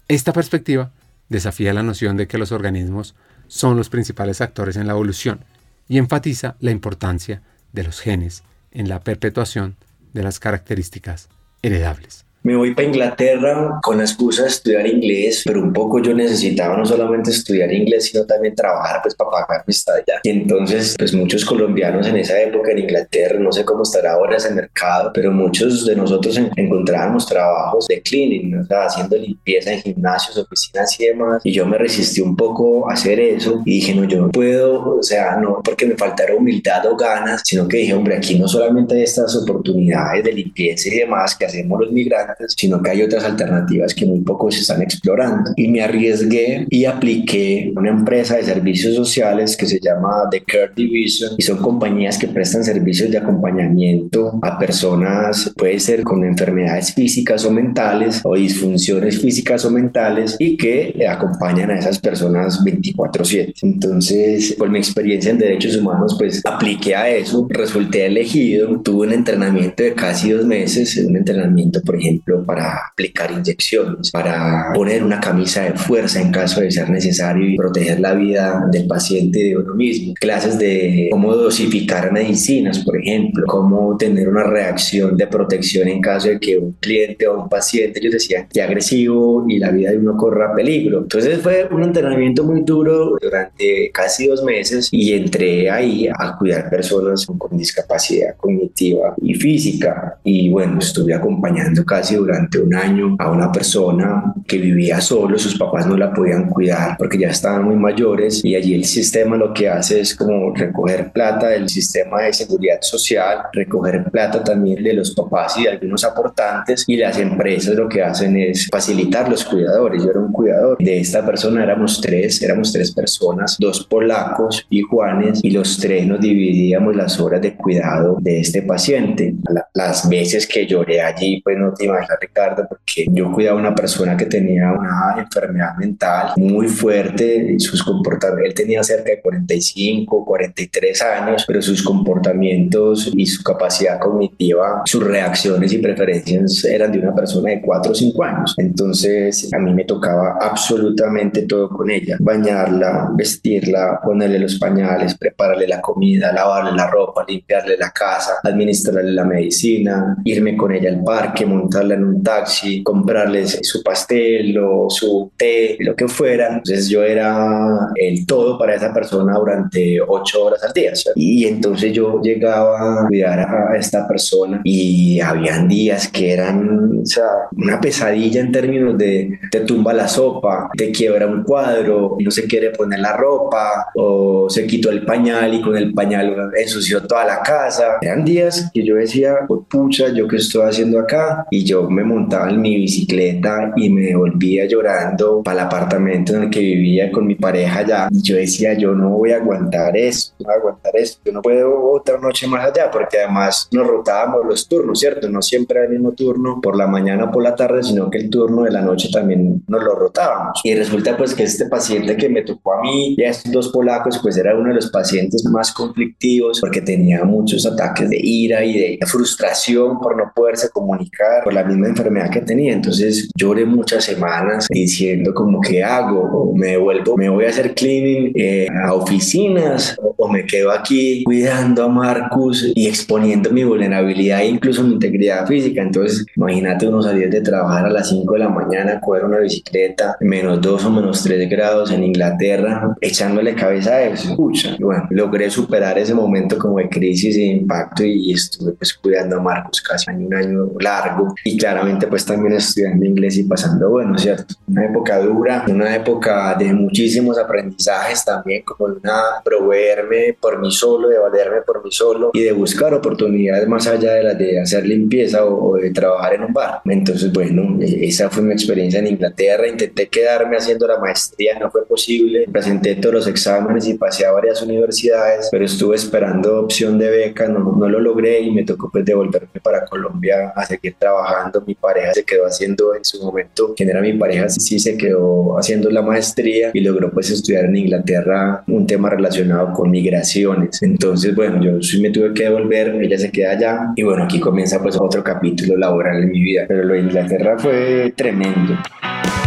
[0.07, 0.91] Esta perspectiva
[1.29, 3.15] desafía la noción de que los organismos
[3.47, 5.45] son los principales actores en la evolución
[5.87, 7.41] y enfatiza la importancia
[7.73, 9.75] de los genes en la perpetuación
[10.13, 11.27] de las características
[11.63, 12.27] heredables.
[12.41, 16.77] Me voy para Inglaterra con la excusa de estudiar inglés, pero un poco yo necesitaba
[16.77, 20.21] no solamente estudiar inglés, sino también trabajar pues para pagar mi estadía.
[20.23, 24.37] Y entonces, pues muchos colombianos en esa época en Inglaterra, no sé cómo estará ahora
[24.37, 29.81] ese mercado, pero muchos de nosotros encontrábamos trabajos de cleaning, o sea, haciendo limpieza en
[29.81, 31.41] gimnasios, oficinas y demás.
[31.43, 34.97] Y yo me resistí un poco a hacer eso y dije, no, yo no puedo,
[34.97, 38.47] o sea, no porque me faltara humildad o ganas, sino que dije, hombre, aquí no
[38.47, 43.01] solamente hay estas oportunidades de limpieza y demás que hacemos los migrantes, sino que hay
[43.01, 45.51] otras alternativas que muy poco se están explorando.
[45.55, 50.71] Y me arriesgué y apliqué una empresa de servicios sociales que se llama The Care
[50.75, 56.93] Division y son compañías que prestan servicios de acompañamiento a personas, puede ser con enfermedades
[56.93, 63.53] físicas o mentales o disfunciones físicas o mentales y que acompañan a esas personas 24/7.
[63.61, 69.13] Entonces, por mi experiencia en derechos humanos, pues apliqué a eso, resulté elegido, tuve un
[69.13, 75.19] entrenamiento de casi dos meses, un entrenamiento, por ejemplo, para aplicar inyecciones, para poner una
[75.19, 79.57] camisa de fuerza en caso de ser necesario y proteger la vida del paciente de
[79.57, 80.13] uno mismo.
[80.19, 86.29] Clases de cómo dosificar medicinas, por ejemplo, cómo tener una reacción de protección en caso
[86.29, 89.97] de que un cliente o un paciente, ellos decían, que agresivo y la vida de
[89.97, 90.99] uno corra peligro.
[90.99, 96.69] Entonces fue un entrenamiento muy duro durante casi dos meses y entré ahí a cuidar
[96.69, 103.31] personas con discapacidad cognitiva y física y bueno, estuve acompañando casi durante un año a
[103.31, 107.75] una persona que vivía solo, sus papás no la podían cuidar porque ya estaban muy
[107.75, 112.33] mayores y allí el sistema lo que hace es como recoger plata del sistema de
[112.33, 117.75] seguridad social, recoger plata también de los papás y de algunos aportantes y las empresas
[117.75, 120.03] lo que hacen es facilitar los cuidadores.
[120.03, 124.81] Yo era un cuidador de esta persona, éramos tres, éramos tres personas, dos polacos y
[124.81, 129.35] Juanes y los tres nos dividíamos las horas de cuidado de este paciente.
[129.73, 133.75] Las veces que lloré allí, pues no te verdad, Ricardo, porque yo cuidaba a una
[133.75, 139.21] persona que tenía una enfermedad mental muy fuerte, y sus comportamientos, él tenía cerca de
[139.21, 146.91] 45, 43 años, pero sus comportamientos y su capacidad cognitiva, sus reacciones y preferencias eran
[146.91, 148.55] de una persona de 4 o 5 años.
[148.57, 155.67] Entonces, a mí me tocaba absolutamente todo con ella, bañarla, vestirla, ponerle los pañales, prepararle
[155.67, 161.03] la comida, lavarle la ropa, limpiarle la casa, administrarle la medicina, irme con ella al
[161.03, 166.47] parque, montarla en un taxi, comprarle su pastel o su té, lo que fuera.
[166.47, 170.93] Entonces yo era el todo para esa persona durante ocho horas al día.
[171.15, 177.05] Y entonces yo llegaba a cuidar a esta persona y habían días que eran o
[177.05, 177.25] sea,
[177.55, 182.45] una pesadilla en términos de te tumba la sopa, te quiebra un cuadro, no se
[182.47, 187.25] quiere poner la ropa o se quitó el pañal y con el pañal ensució toda
[187.25, 187.97] la casa.
[188.01, 189.35] Eran días que yo decía,
[189.69, 191.45] pucha, ¿yo qué estoy haciendo acá?
[191.49, 196.43] Y yo me montaba en mi bicicleta y me volvía llorando para el apartamento en
[196.43, 198.07] el que vivía con mi pareja allá.
[198.11, 201.31] Y yo decía, yo no voy a aguantar esto, no voy a aguantar esto, yo
[201.31, 205.29] no puedo otra noche más allá, porque además nos rotábamos los turnos, ¿cierto?
[205.29, 208.29] No siempre el mismo turno por la mañana o por la tarde, sino que el
[208.29, 210.59] turno de la noche también nos lo rotábamos.
[210.63, 213.69] Y resulta pues que este paciente que me tocó a mí y a estos dos
[213.69, 218.63] polacos, pues era uno de los pacientes más conflictivos porque tenía muchos ataques de ira
[218.63, 222.73] y de frustración por no poderse comunicar por la misma enfermedad que tenía.
[222.73, 227.73] Entonces lloré muchas semanas diciendo como que hago, o me devuelvo, me voy a hacer
[227.73, 234.41] cleaning eh, a oficinas o me quedo aquí cuidando a Marcus y exponiendo mi vulnerabilidad
[234.41, 235.81] e incluso mi integridad física.
[235.81, 240.17] Entonces imagínate uno salir de trabajar a las 5 de la mañana, coger una bicicleta,
[240.19, 244.29] menos 2 o menos 3 grados en Inglaterra, echándole cabeza a eso.
[244.31, 249.37] Escucha, bueno, logré superar ese momento como de crisis e impacto y estuve pues cuidando
[249.37, 254.17] a Marcos casi un año largo y claramente pues también estudiando inglés y pasando, bueno,
[254.17, 254.53] ¿cierto?
[254.67, 261.09] Una época dura, una época de muchísimos aprendizajes también, como una proveerme por mí solo,
[261.09, 264.85] de valerme por mí solo y de buscar oportunidades más allá de las de hacer
[264.85, 266.81] limpieza o, de trabajar en un bar.
[266.85, 269.67] Entonces, bueno, e, esa fue mi experiencia en Inglaterra.
[269.67, 272.45] Intenté quedarme haciendo la maestría, no fue posible.
[272.51, 277.47] Presenté todos los exámenes y pasé a varias universidades, pero estuve esperando opción de beca,
[277.47, 280.95] no, no lo logré y me tocó pues devolverme para Colombia a seguir
[281.39, 281.63] trabajando.
[281.65, 285.57] Mi pareja se quedó haciendo en su momento, quien era mi pareja, sí se quedó
[285.57, 290.81] haciendo la maestría y logró pues estudiar en Inglaterra un tema relacionado con migraciones.
[290.81, 294.39] Entonces, bueno, yo sí me tuve que devolver, ella se queda allá y bueno, aquí
[294.39, 298.75] comienza pues otro capítulo laboral en mi vida, pero lo de Inglaterra fue tremendo.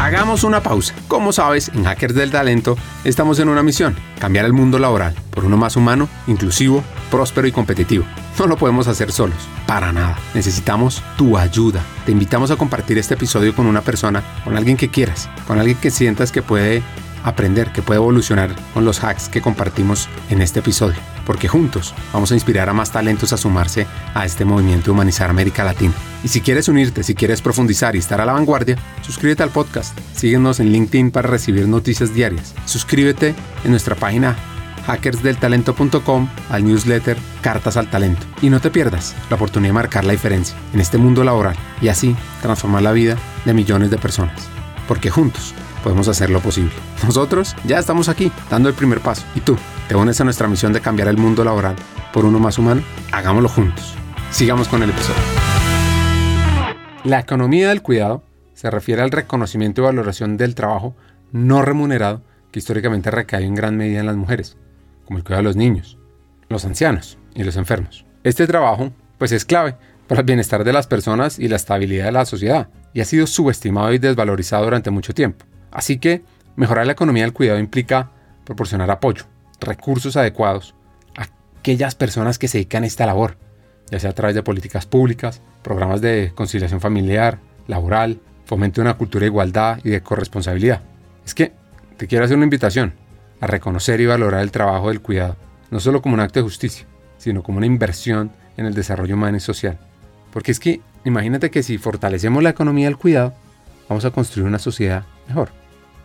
[0.01, 0.95] Hagamos una pausa.
[1.07, 5.45] Como sabes, en Hackers del Talento estamos en una misión, cambiar el mundo laboral por
[5.45, 8.07] uno más humano, inclusivo, próspero y competitivo.
[8.39, 10.19] No lo podemos hacer solos, para nada.
[10.33, 11.85] Necesitamos tu ayuda.
[12.07, 15.77] Te invitamos a compartir este episodio con una persona, con alguien que quieras, con alguien
[15.77, 16.83] que sientas que puede
[17.23, 20.97] aprender, que puede evolucionar con los hacks que compartimos en este episodio.
[21.27, 25.29] Porque juntos vamos a inspirar a más talentos a sumarse a este movimiento de humanizar
[25.29, 25.93] América Latina.
[26.25, 29.97] Y si quieres unirte, si quieres profundizar y estar a la vanguardia, suscríbete al podcast.
[30.17, 32.55] Síguenos en LinkedIn para recibir noticias diarias.
[32.65, 34.37] Suscríbete en nuestra página
[34.87, 38.27] hackersdeltalento.com al newsletter Cartas al Talento.
[38.41, 41.89] Y no te pierdas la oportunidad de marcar la diferencia en este mundo laboral y
[41.89, 44.49] así transformar la vida de millones de personas.
[44.89, 46.73] Porque juntos podemos hacer lo posible.
[47.05, 49.25] Nosotros ya estamos aquí, dando el primer paso.
[49.35, 49.57] ¿Y tú?
[49.89, 51.77] ¿Te unes a nuestra misión de cambiar el mundo laboral
[52.13, 52.83] por uno más humano?
[53.11, 53.95] Hagámoslo juntos.
[54.31, 55.21] Sigamos con el episodio.
[57.05, 58.23] La economía del cuidado
[58.55, 60.95] se refiere al reconocimiento y valoración del trabajo
[61.33, 64.57] no remunerado que históricamente recae en gran medida en las mujeres,
[65.13, 65.99] como el cuidado de los niños,
[66.49, 68.07] los ancianos y los enfermos.
[68.25, 72.13] Este trabajo, pues es clave para el bienestar de las personas y la estabilidad de
[72.13, 75.45] la sociedad, y ha sido subestimado y desvalorizado durante mucho tiempo.
[75.71, 76.23] Así que
[76.57, 78.11] mejorar la economía del cuidado implica
[78.47, 79.25] proporcionar apoyo,
[79.61, 80.75] recursos adecuados
[81.15, 83.37] a aquellas personas que se dedican a esta labor,
[83.91, 88.97] ya sea a través de políticas públicas, programas de conciliación familiar, laboral, fomento de una
[88.97, 90.81] cultura de igualdad y de corresponsabilidad.
[91.27, 91.53] Es que
[91.99, 92.95] te quiero hacer una invitación
[93.43, 95.37] a reconocer y valorar el trabajo del cuidado,
[95.73, 96.87] no solo como un acto de justicia,
[97.19, 99.81] sino como una inversión en el desarrollo humano y social.
[100.33, 103.35] Porque es que imagínate que si fortalecemos la economía del cuidado,
[103.89, 105.51] vamos a construir una sociedad mejor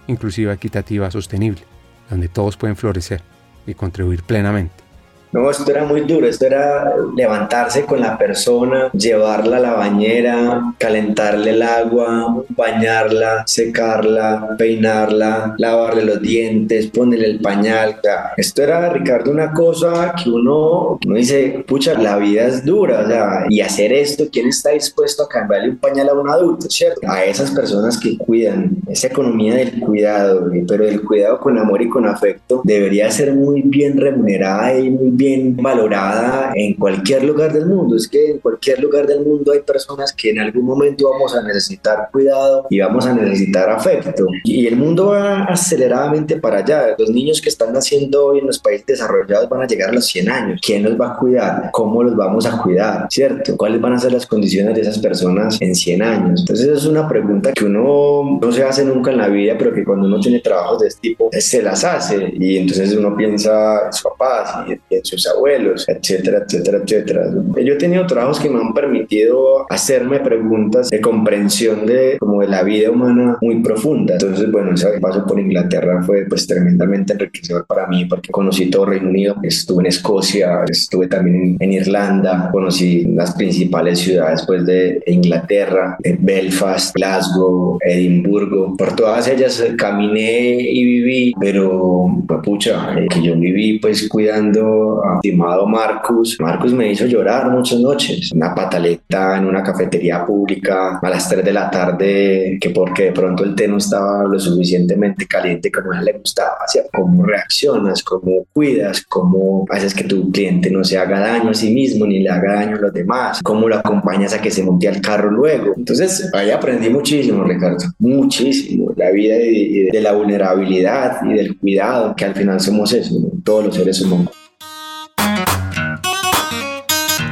[0.08, 1.62] inclusiva, equitativa, sostenible,
[2.10, 3.21] donde todos pueden florecer
[3.67, 4.87] y contribuir plenamente.
[5.31, 10.73] No, esto era muy duro, esto era levantarse con la persona, llevarla a la bañera,
[10.77, 17.97] calentarle el agua, bañarla, secarla, peinarla, lavarle los dientes, ponerle el pañal.
[18.37, 23.49] esto era, Ricardo, una cosa que uno, uno dice, pucha, la vida es dura, o
[23.49, 27.01] y hacer esto, ¿quién está dispuesto a cambiarle un pañal a un adulto, cierto?
[27.07, 31.89] A esas personas que cuidan, esa economía del cuidado, pero el cuidado con amor y
[31.89, 37.65] con afecto debería ser muy bien remunerada y muy bien valorada en cualquier lugar del
[37.65, 37.95] mundo.
[37.95, 41.41] Es que en cualquier lugar del mundo hay personas que en algún momento vamos a
[41.41, 44.25] necesitar cuidado y vamos a necesitar afecto.
[44.43, 46.95] Y el mundo va aceleradamente para allá.
[46.97, 50.05] Los niños que están naciendo hoy en los países desarrollados van a llegar a los
[50.05, 50.61] 100 años.
[50.63, 51.69] ¿Quién los va a cuidar?
[51.71, 53.07] ¿Cómo los vamos a cuidar?
[53.09, 53.57] ¿Cierto?
[53.57, 56.41] ¿Cuáles van a ser las condiciones de esas personas en 100 años?
[56.41, 59.83] Entonces es una pregunta que uno no se hace nunca en la vida, pero que
[59.83, 62.33] cuando uno tiene trabajos de este tipo se las hace.
[62.33, 67.21] Y entonces uno piensa en sus papás y en sus abuelos, etcétera, etcétera, etcétera.
[67.63, 72.47] Yo he tenido trabajos que me han permitido hacerme preguntas de comprensión de como de
[72.47, 74.13] la vida humana muy profunda.
[74.13, 78.85] Entonces, bueno, ese paso por Inglaterra fue pues tremendamente enriquecedor para mí porque conocí todo
[78.85, 85.01] Reino Unido, estuve en Escocia, estuve también en, Irlanda, conocí las principales ciudades pues de
[85.05, 92.08] Inglaterra, Belfast, Glasgow, Edimburgo, por todas ellas caminé y viví, pero
[92.43, 96.37] pucha, eh, que yo viví pues cuidando estimado Marcus.
[96.39, 101.43] Marcus me hizo llorar muchas noches, una pataleta en una cafetería pública a las 3
[101.43, 105.91] de la tarde, que porque de pronto el té no estaba lo suficientemente caliente como
[105.91, 110.83] a él le gustaba, sea, cómo reaccionas, cómo cuidas, cómo haces que tu cliente no
[110.83, 113.77] se haga daño a sí mismo ni le haga daño a los demás, cómo lo
[113.77, 115.73] acompañas a que se monte al carro luego.
[115.75, 122.15] Entonces ahí aprendí muchísimo, Ricardo, muchísimo, la vida de, de la vulnerabilidad y del cuidado,
[122.15, 124.46] que al final somos eso, todos los seres humanos.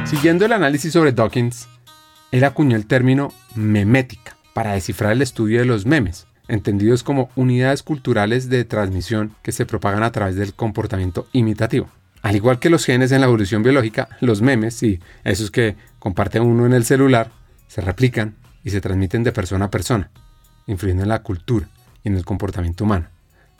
[0.06, 1.66] Siguiendo el análisis sobre Dawkins,
[2.30, 7.82] él acuñó el término memética para descifrar el estudio de los memes, entendidos como unidades
[7.82, 11.88] culturales de transmisión que se propagan a través del comportamiento imitativo.
[12.22, 16.38] Al igual que los genes en la evolución biológica, los memes, y esos que comparte
[16.38, 17.32] uno en el celular,
[17.66, 20.10] se replican y se transmiten de persona a persona,
[20.68, 21.68] influyendo en la cultura
[22.04, 23.08] y en el comportamiento humano.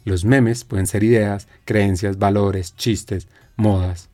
[0.05, 3.27] Los memes pueden ser ideas, creencias, valores, chistes,
[3.57, 4.11] modas,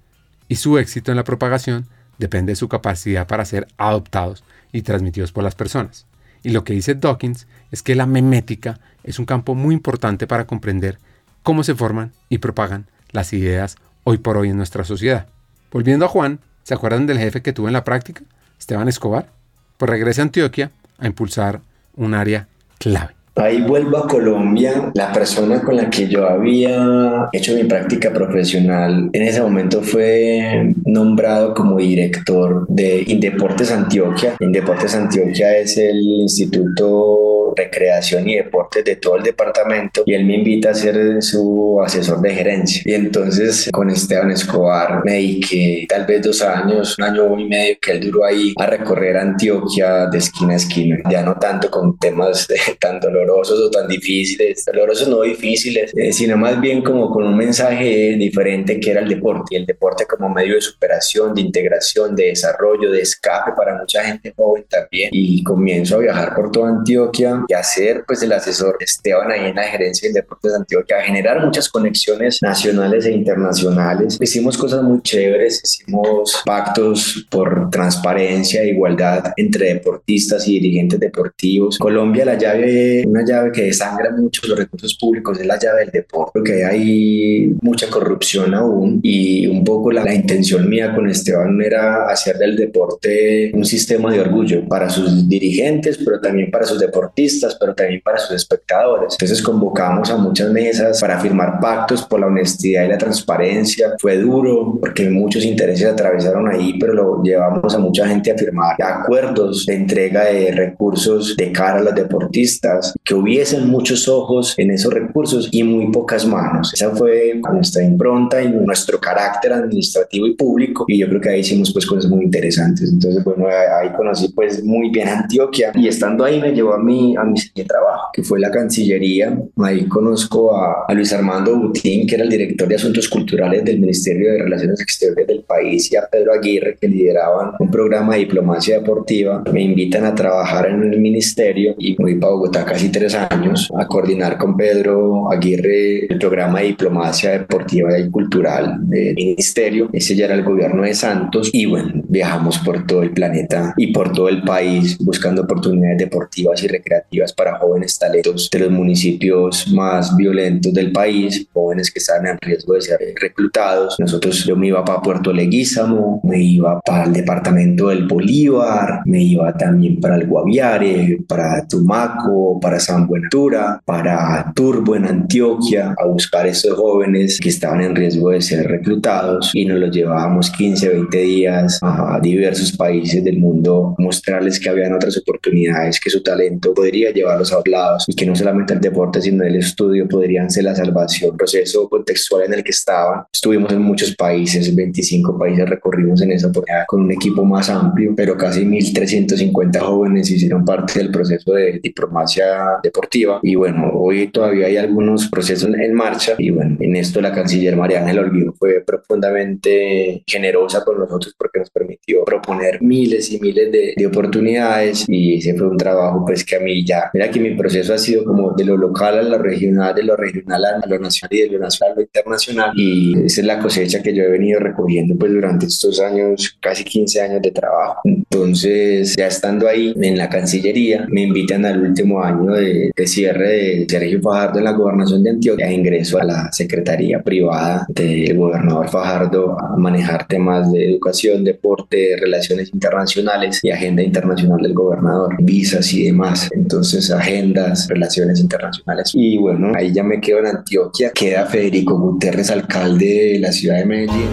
[0.49, 1.87] y su éxito en la propagación
[2.23, 6.07] depende de su capacidad para ser adoptados y transmitidos por las personas.
[6.45, 10.47] Y lo que dice Dawkins es que la memética es un campo muy importante para
[10.47, 10.99] comprender
[11.43, 15.27] cómo se forman y propagan las ideas hoy por hoy en nuestra sociedad.
[15.71, 18.23] Volviendo a Juan, ¿se acuerdan del jefe que tuvo en la práctica?
[18.59, 19.29] Esteban Escobar.
[19.77, 21.61] Pues regresa a Antioquia a impulsar
[21.97, 22.47] un área
[22.79, 23.22] clave.
[23.35, 24.91] Ahí vuelvo a Colombia.
[24.95, 30.75] La persona con la que yo había hecho mi práctica profesional en ese momento fue
[30.85, 34.37] nombrado como director de Indeportes Antioquia.
[34.39, 40.37] Indeportes Antioquia es el instituto recreación y deportes de todo el departamento y él me
[40.37, 42.83] invita a ser su asesor de gerencia.
[42.85, 47.77] Y entonces con Esteban Escobar me dediqué tal vez dos años, un año y medio
[47.81, 50.99] que él duró ahí a recorrer Antioquia de esquina a esquina.
[51.11, 52.47] Ya no tanto con temas
[52.81, 57.37] tan dolorosos o tan difíciles, dolorosos no difíciles, eh, sino más bien como con un
[57.37, 62.15] mensaje diferente que era el deporte y el deporte como medio de superación, de integración,
[62.15, 65.11] de desarrollo, de escape para mucha gente joven también.
[65.13, 69.47] Y comienzo a viajar por toda Antioquia y a ser pues el asesor Esteban ahí
[69.47, 74.19] en la gerencia del deporte de Antioquia, a generar muchas conexiones nacionales e internacionales.
[74.21, 81.79] Hicimos cosas muy chéveres, hicimos pactos por transparencia e igualdad entre deportistas y dirigentes deportivos.
[81.79, 85.91] Colombia, la llave, una llave que desangra mucho los recursos públicos es la llave del
[85.91, 91.61] deporte, porque hay mucha corrupción aún y un poco la, la intención mía con Esteban
[91.61, 96.79] era hacer del deporte un sistema de orgullo para sus dirigentes, pero también para sus
[96.79, 99.15] deportistas, pero también para sus espectadores.
[99.15, 103.95] Entonces convocamos a muchas mesas para firmar pactos por la honestidad y la transparencia.
[103.99, 108.77] Fue duro porque muchos intereses atravesaron ahí, pero lo llevamos a mucha gente a firmar
[108.83, 114.71] acuerdos de entrega de recursos de cara a los deportistas, que hubiesen muchos ojos en
[114.71, 116.73] esos recursos y muy pocas manos.
[116.75, 121.41] Esa fue nuestra impronta y nuestro carácter administrativo y público y yo creo que ahí
[121.41, 122.91] hicimos pues cosas muy interesantes.
[122.91, 127.15] Entonces, bueno, ahí conocí pues muy bien Antioquia y estando ahí me llevó a mí
[127.23, 129.39] a mi, trabajo, que fue la Cancillería.
[129.59, 134.33] Ahí conozco a, Luis Armando Butín, que era el director de Asuntos Culturales del Ministerio
[134.33, 138.79] de Relaciones Exteriores del país, y a Pedro Aguirre, que lideraban un programa de diplomacia
[138.79, 139.43] deportiva.
[139.53, 143.87] Me invitan a trabajar en el ministerio y fui para Bogotá casi tres años a
[143.87, 149.89] coordinar con Pedro Aguirre el programa de diplomacia deportiva y cultural del ministerio.
[149.93, 153.93] Ese ya era el gobierno de Santos y bueno, viajamos por todo el planeta y
[153.93, 159.69] por todo el país buscando oportunidades deportivas y recreativas para jóvenes talentos de los municipios
[159.73, 163.97] más violentos del país, jóvenes que están en riesgo de ser reclutados.
[163.99, 169.23] Nosotros, yo me iba para Puerto Leguízamo, me iba para el departamento del Bolívar, me
[169.23, 176.07] iba también para el Guaviare, para Tumaco, para San Buenaventura, para Turbo en Antioquia, a
[176.07, 180.89] buscar esos jóvenes que estaban en riesgo de ser reclutados y nos los llevábamos 15,
[180.89, 186.73] 20 días a diversos países del mundo, mostrarles que habían otras oportunidades, que su talento
[186.73, 190.51] podría llevarlos a otros lados y que no solamente el deporte, sino el estudio podrían
[190.51, 193.25] ser la salvación, proceso contextual en el que estaban.
[193.33, 198.13] Estuvimos en muchos países, 25 países recorrimos en esa oportunidad con un equipo más amplio,
[198.17, 204.67] pero casi 1.350 jóvenes hicieron parte del proceso de diplomacia deportiva y bueno, hoy todavía
[204.67, 208.83] hay algunos procesos en marcha y bueno, en esto la canciller María Ángela Olvido fue
[208.85, 215.39] profundamente generosa con nosotros porque nos permitió proponer miles y miles de, de, oportunidades y
[215.39, 218.25] ese fue un trabajo pues que a mí ya, mira que mi proceso ha sido
[218.25, 221.49] como de lo local a lo regional, de lo regional a lo nacional y de
[221.49, 225.15] lo nacional a lo internacional y esa es la cosecha que yo he venido recogiendo
[225.17, 228.01] pues durante estos años, casi 15 años de trabajo.
[228.05, 233.49] Entonces ya estando ahí en la Cancillería me invitan al último año de, de cierre
[233.49, 238.89] de Sergio Fajardo en la gobernación de Antioquia, ingreso a la Secretaría Privada del gobernador
[238.89, 245.93] Fajardo a manejar temas de educación, deporte, relaciones internacionales y agenda internacional del gobernador, visas
[245.93, 246.49] y demás.
[246.53, 249.11] Entonces, agendas, relaciones internacionales.
[249.15, 251.11] Y bueno, ahí ya me quedo en Antioquia.
[251.13, 254.29] Queda Federico Guterres, alcalde de la ciudad de Medellín.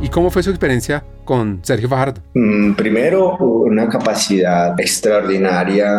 [0.00, 2.22] ¿Y cómo fue su experiencia con Sergio Fajardo?
[2.32, 5.92] Mm, primero, una capacidad extraordinaria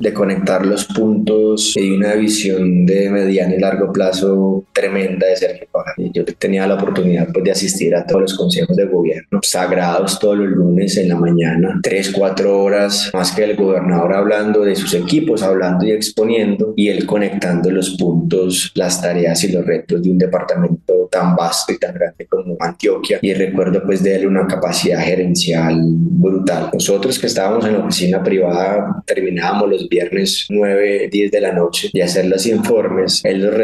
[0.00, 5.68] de conectar los puntos y una visión de mediano y largo plazo tremenda de Sergio
[5.70, 6.10] Fajardo.
[6.12, 10.38] Yo tenía la oportunidad pues, de asistir a todos los consejos de gobierno, sagrados todos
[10.38, 14.92] los lunes en la mañana, tres, cuatro horas, más que el gobernador hablando de sus
[14.94, 20.10] equipos, hablando y exponiendo, y él conectando los puntos, las tareas y los retos de
[20.10, 23.20] un departamento tan vasto y tan grande como Antioquia.
[23.22, 26.70] Y recuerdo pues de él una capacidad capacidad gerencial brutal.
[26.72, 31.90] Nosotros que estábamos en la oficina privada terminábamos los viernes 9, 10 de la noche
[31.92, 33.20] de hacer los informes.
[33.24, 33.54] Ellos,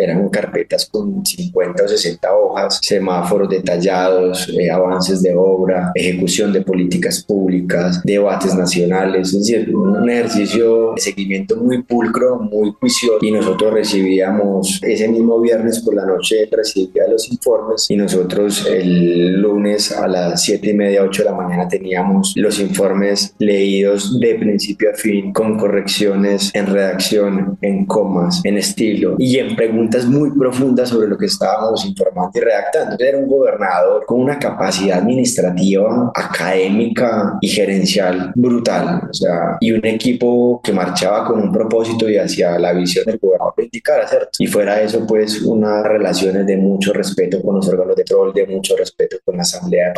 [0.00, 6.62] eran carpetas con 50 o 60 hojas, semáforos detallados, eh, avances de obra, ejecución de
[6.62, 13.30] políticas públicas, debates nacionales, es decir, un ejercicio de seguimiento muy pulcro, muy juicioso y
[13.30, 19.92] nosotros recibíamos ese mismo viernes por la noche recibía los informes y nosotros el lunes
[19.92, 24.90] a las 7 y media, 8 de la mañana teníamos los informes leídos de principio
[24.90, 30.88] a fin, con correcciones en redacción, en comas, en estilo y en preguntas muy profundas
[30.88, 32.96] sobre lo que estábamos informando y redactando.
[32.98, 39.84] Era un gobernador con una capacidad administrativa, académica y gerencial brutal, o sea, y un
[39.84, 44.30] equipo que marchaba con un propósito y hacia la visión del gobernador indicara, ¿cierto?
[44.38, 48.46] Y fuera eso, pues, unas relaciones de mucho respeto con los órganos de control, de
[48.46, 49.94] mucho respeto con la Asamblea de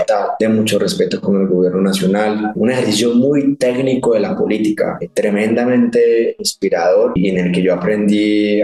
[0.48, 7.12] mucho respeto con el gobierno nacional, un ejercicio muy técnico de la política, tremendamente inspirador
[7.14, 8.60] y en el que yo aprendí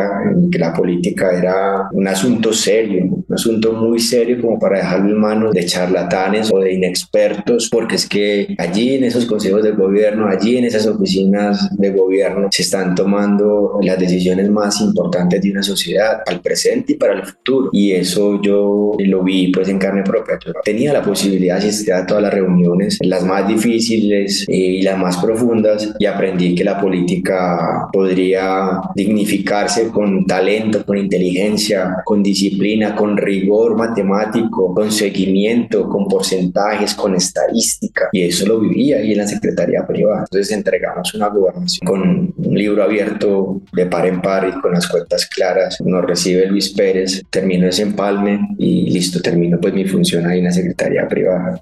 [0.50, 5.20] que la política era un asunto serio, un asunto muy serio como para dejarlo en
[5.20, 10.28] manos de charlatanes o de inexpertos, porque es que allí en esos consejos de gobierno,
[10.28, 15.62] allí en esas oficinas de gobierno se están tomando las decisiones más importantes de una
[15.62, 17.70] sociedad, al presente y para el futuro.
[17.72, 20.38] Y eso yo lo vi pues en carne propia.
[20.44, 24.54] Yo tenía la posibilidad posibilidad de asistir a todas las reuniones, las más difíciles eh,
[24.54, 31.96] y las más profundas, y aprendí que la política podría dignificarse con talento, con inteligencia,
[32.04, 38.98] con disciplina, con rigor matemático, con seguimiento, con porcentajes, con estadística, y eso lo vivía
[38.98, 40.20] ahí en la Secretaría Privada.
[40.20, 44.86] Entonces entregamos una gobernación con un libro abierto de par en par y con las
[44.86, 45.80] cuentas claras.
[45.80, 50.44] Nos recibe Luis Pérez, termino ese empalme y listo, termino pues mi función ahí en
[50.44, 51.58] la Secretaría privada.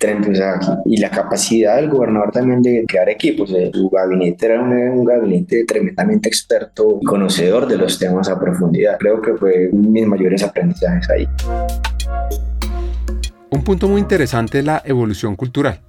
[0.84, 3.50] Y la capacidad del gobernador también de crear equipos.
[3.72, 8.98] Su gabinete era un, gabinete tremendamente experto y conocedor de los temas a profundidad.
[8.98, 11.28] Creo que fue mis mayores aprendizajes ahí.
[13.50, 15.80] Un punto muy interesante es la evolución cultural.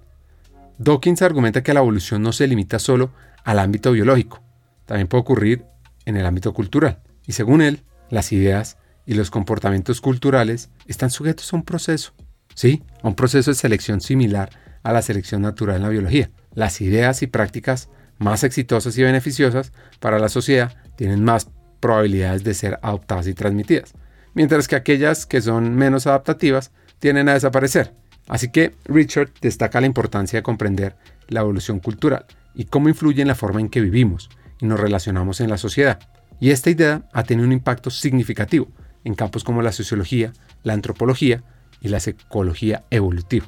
[0.77, 3.11] Dawkins argumenta que la evolución no se limita solo
[3.43, 4.41] al ámbito biológico,
[4.85, 5.65] también puede ocurrir
[6.05, 6.99] en el ámbito cultural.
[7.27, 12.13] Y según él, las ideas y los comportamientos culturales están sujetos a un proceso,
[12.53, 12.83] ¿sí?
[13.01, 14.49] A un proceso de selección similar
[14.83, 16.31] a la selección natural en la biología.
[16.53, 21.49] Las ideas y prácticas más exitosas y beneficiosas para la sociedad tienen más
[21.79, 23.93] probabilidades de ser adoptadas y transmitidas,
[24.33, 27.93] mientras que aquellas que son menos adaptativas tienden a desaparecer.
[28.27, 30.95] Así que Richard destaca la importancia de comprender
[31.27, 34.29] la evolución cultural y cómo influye en la forma en que vivimos
[34.59, 35.99] y nos relacionamos en la sociedad.
[36.39, 38.67] Y esta idea ha tenido un impacto significativo
[39.03, 40.33] en campos como la sociología,
[40.63, 41.43] la antropología
[41.81, 43.47] y la psicología evolutiva.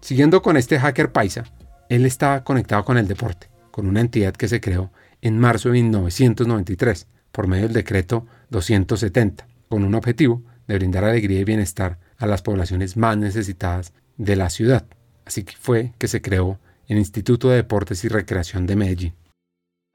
[0.00, 1.44] Siguiendo con este hacker paisa,
[1.88, 5.74] él está conectado con el deporte, con una entidad que se creó en marzo de
[5.74, 12.26] 1993 por medio del decreto 270, con un objetivo de brindar alegría y bienestar a
[12.26, 14.86] las poblaciones más necesitadas de la ciudad.
[15.24, 19.14] Así que fue que se creó el Instituto de Deportes y Recreación de Medellín.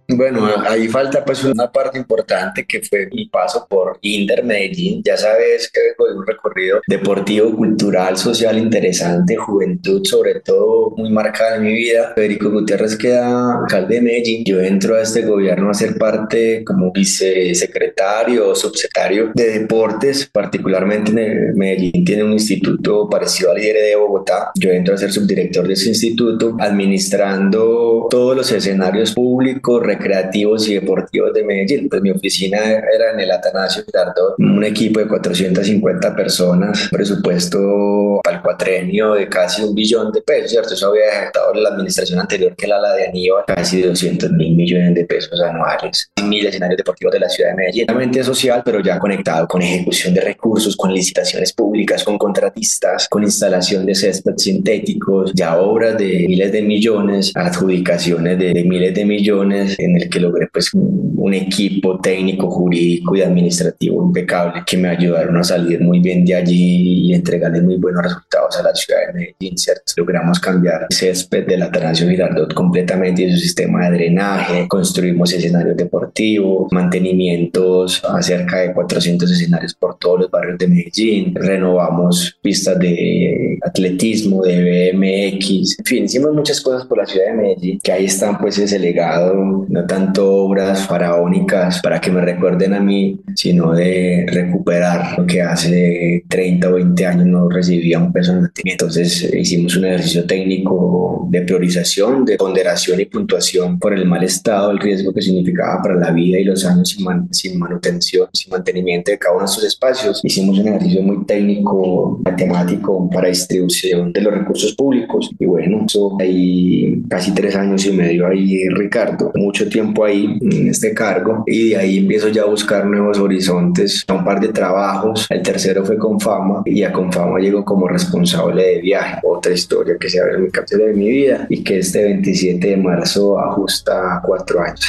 [0.09, 5.01] Bueno, ahí falta pues una parte importante que fue mi paso por Inter Medellín.
[5.03, 11.57] Ya sabes que fue un recorrido deportivo, cultural, social interesante, juventud sobre todo muy marcada
[11.57, 12.13] en mi vida.
[12.15, 14.43] Federico Gutiérrez queda alcalde de Medellín.
[14.45, 21.11] Yo entro a este gobierno a ser parte como vicesecretario o subsecretario de deportes, particularmente
[21.11, 24.51] en Medellín tiene un instituto parecido al IDR de Bogotá.
[24.55, 30.75] Yo entro a ser subdirector de ese instituto, administrando todos los escenarios públicos, recreativos y
[30.75, 31.89] deportivos de Medellín.
[31.89, 38.41] Pues mi oficina era en el Atanasio Girardot, un equipo de 450 personas, presupuesto al
[38.41, 40.73] cuatrenio de casi un billón de pesos, ¿cierto?
[40.73, 44.95] Eso había ejecutado la administración anterior que era la de Aníbal, casi 200 mil millones
[44.95, 46.09] de pesos anuales.
[46.23, 50.13] Mil escenarios deportivos de la ciudad de Medellín, realmente social, pero ya conectado con ejecución
[50.13, 56.25] de recursos, con licitaciones públicas, con contratistas, con instalación de césped sintéticos, ya obras de
[56.27, 61.33] miles de millones, adjudicaciones de, de miles de millones, en el que logré pues un
[61.33, 67.07] equipo técnico, jurídico y administrativo impecable que me ayudaron a salir muy bien de allí
[67.07, 69.83] y entregarle muy buenos resultados a la ciudad de Medellín, ¿cierto?
[69.97, 75.33] Logramos cambiar el césped de la Atanasio Girardot completamente y su sistema de drenaje, construimos
[75.33, 82.37] escenarios deportivos, mantenimientos a cerca de 400 escenarios por todos los barrios de Medellín, renovamos
[82.41, 87.79] pistas de atletismo, de BMX, en fin, hicimos muchas cosas por la ciudad de Medellín,
[87.83, 92.79] que ahí están pues ese legado no tanto obras faraónicas para que me recuerden a
[92.79, 98.31] mí, sino de recuperar lo que hace 30 o 20 años no recibía un peso
[98.31, 98.85] en mantenimiento.
[98.85, 104.71] Entonces hicimos un ejercicio técnico de priorización, de ponderación y puntuación por el mal estado,
[104.71, 109.11] el riesgo que significaba para la vida y los años sin, sin manutención, sin mantenimiento
[109.11, 110.21] de cada uno de estos espacios.
[110.23, 116.17] Hicimos un ejercicio muy técnico, matemático para distribución de los recursos públicos y bueno, eso
[116.19, 119.31] hay casi tres años y medio ahí, Ricardo,
[119.69, 124.23] tiempo ahí en este cargo y de ahí empiezo ya a buscar nuevos horizontes, un
[124.23, 125.27] par de trabajos.
[125.29, 129.53] El tercero fue con fama y a con fama llego como responsable de viaje, otra
[129.53, 132.77] historia que se abre en mi capítulo de mi vida y que este 27 de
[132.77, 134.87] marzo ajusta a cuatro años.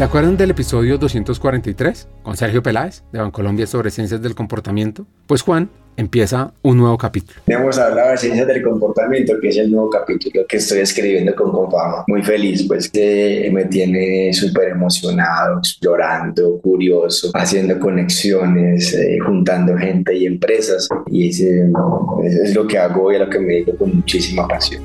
[0.00, 5.06] ¿Se acuerdan del episodio 243 con Sergio Peláez de Bancolombia sobre ciencias del comportamiento?
[5.26, 7.38] Pues Juan empieza un nuevo capítulo.
[7.46, 11.52] Hemos hablado de ciencias del comportamiento, que es el nuevo capítulo que estoy escribiendo con
[11.52, 12.04] Confama.
[12.06, 20.16] Muy feliz, pues que me tiene súper emocionado, llorando, curioso, haciendo conexiones, eh, juntando gente
[20.16, 20.88] y empresas.
[21.08, 21.70] Y ese,
[22.42, 24.82] es lo que hago y a lo que me dedico con muchísima pasión.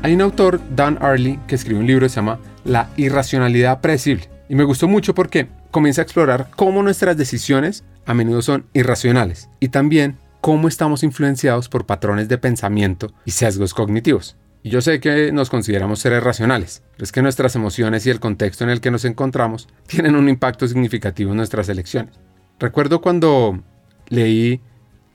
[0.00, 4.28] Hay un autor, Dan Arley, que escribe un libro que se llama La irracionalidad predecible.
[4.48, 9.48] Y me gustó mucho porque comienza a explorar cómo nuestras decisiones a menudo son irracionales
[9.60, 14.36] y también cómo estamos influenciados por patrones de pensamiento y sesgos cognitivos.
[14.62, 18.20] Y yo sé que nos consideramos seres racionales, pero es que nuestras emociones y el
[18.20, 22.18] contexto en el que nos encontramos tienen un impacto significativo en nuestras elecciones.
[22.58, 23.62] Recuerdo cuando
[24.08, 24.60] leí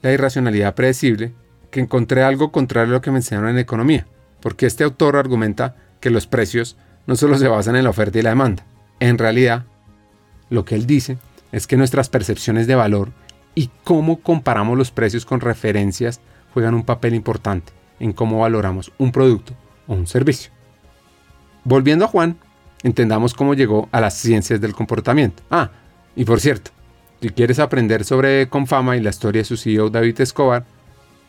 [0.02, 1.34] La irracionalidad predecible
[1.72, 4.08] que encontré algo contrario a lo que me enseñaron en economía,
[4.40, 6.78] porque este autor argumenta que los precios
[7.08, 8.66] no solo se basan en la oferta y la demanda.
[9.00, 9.66] En realidad,
[10.50, 11.18] lo que él dice
[11.52, 13.12] es que nuestras percepciones de valor
[13.54, 16.20] y cómo comparamos los precios con referencias
[16.54, 19.54] juegan un papel importante en cómo valoramos un producto
[19.88, 20.52] o un servicio.
[21.64, 22.38] Volviendo a Juan,
[22.84, 25.44] entendamos cómo llegó a las ciencias del comportamiento.
[25.50, 25.72] Ah,
[26.16, 26.72] y por cierto,
[27.22, 30.66] si quieres aprender sobre Confama y la historia de su CEO David Escobar,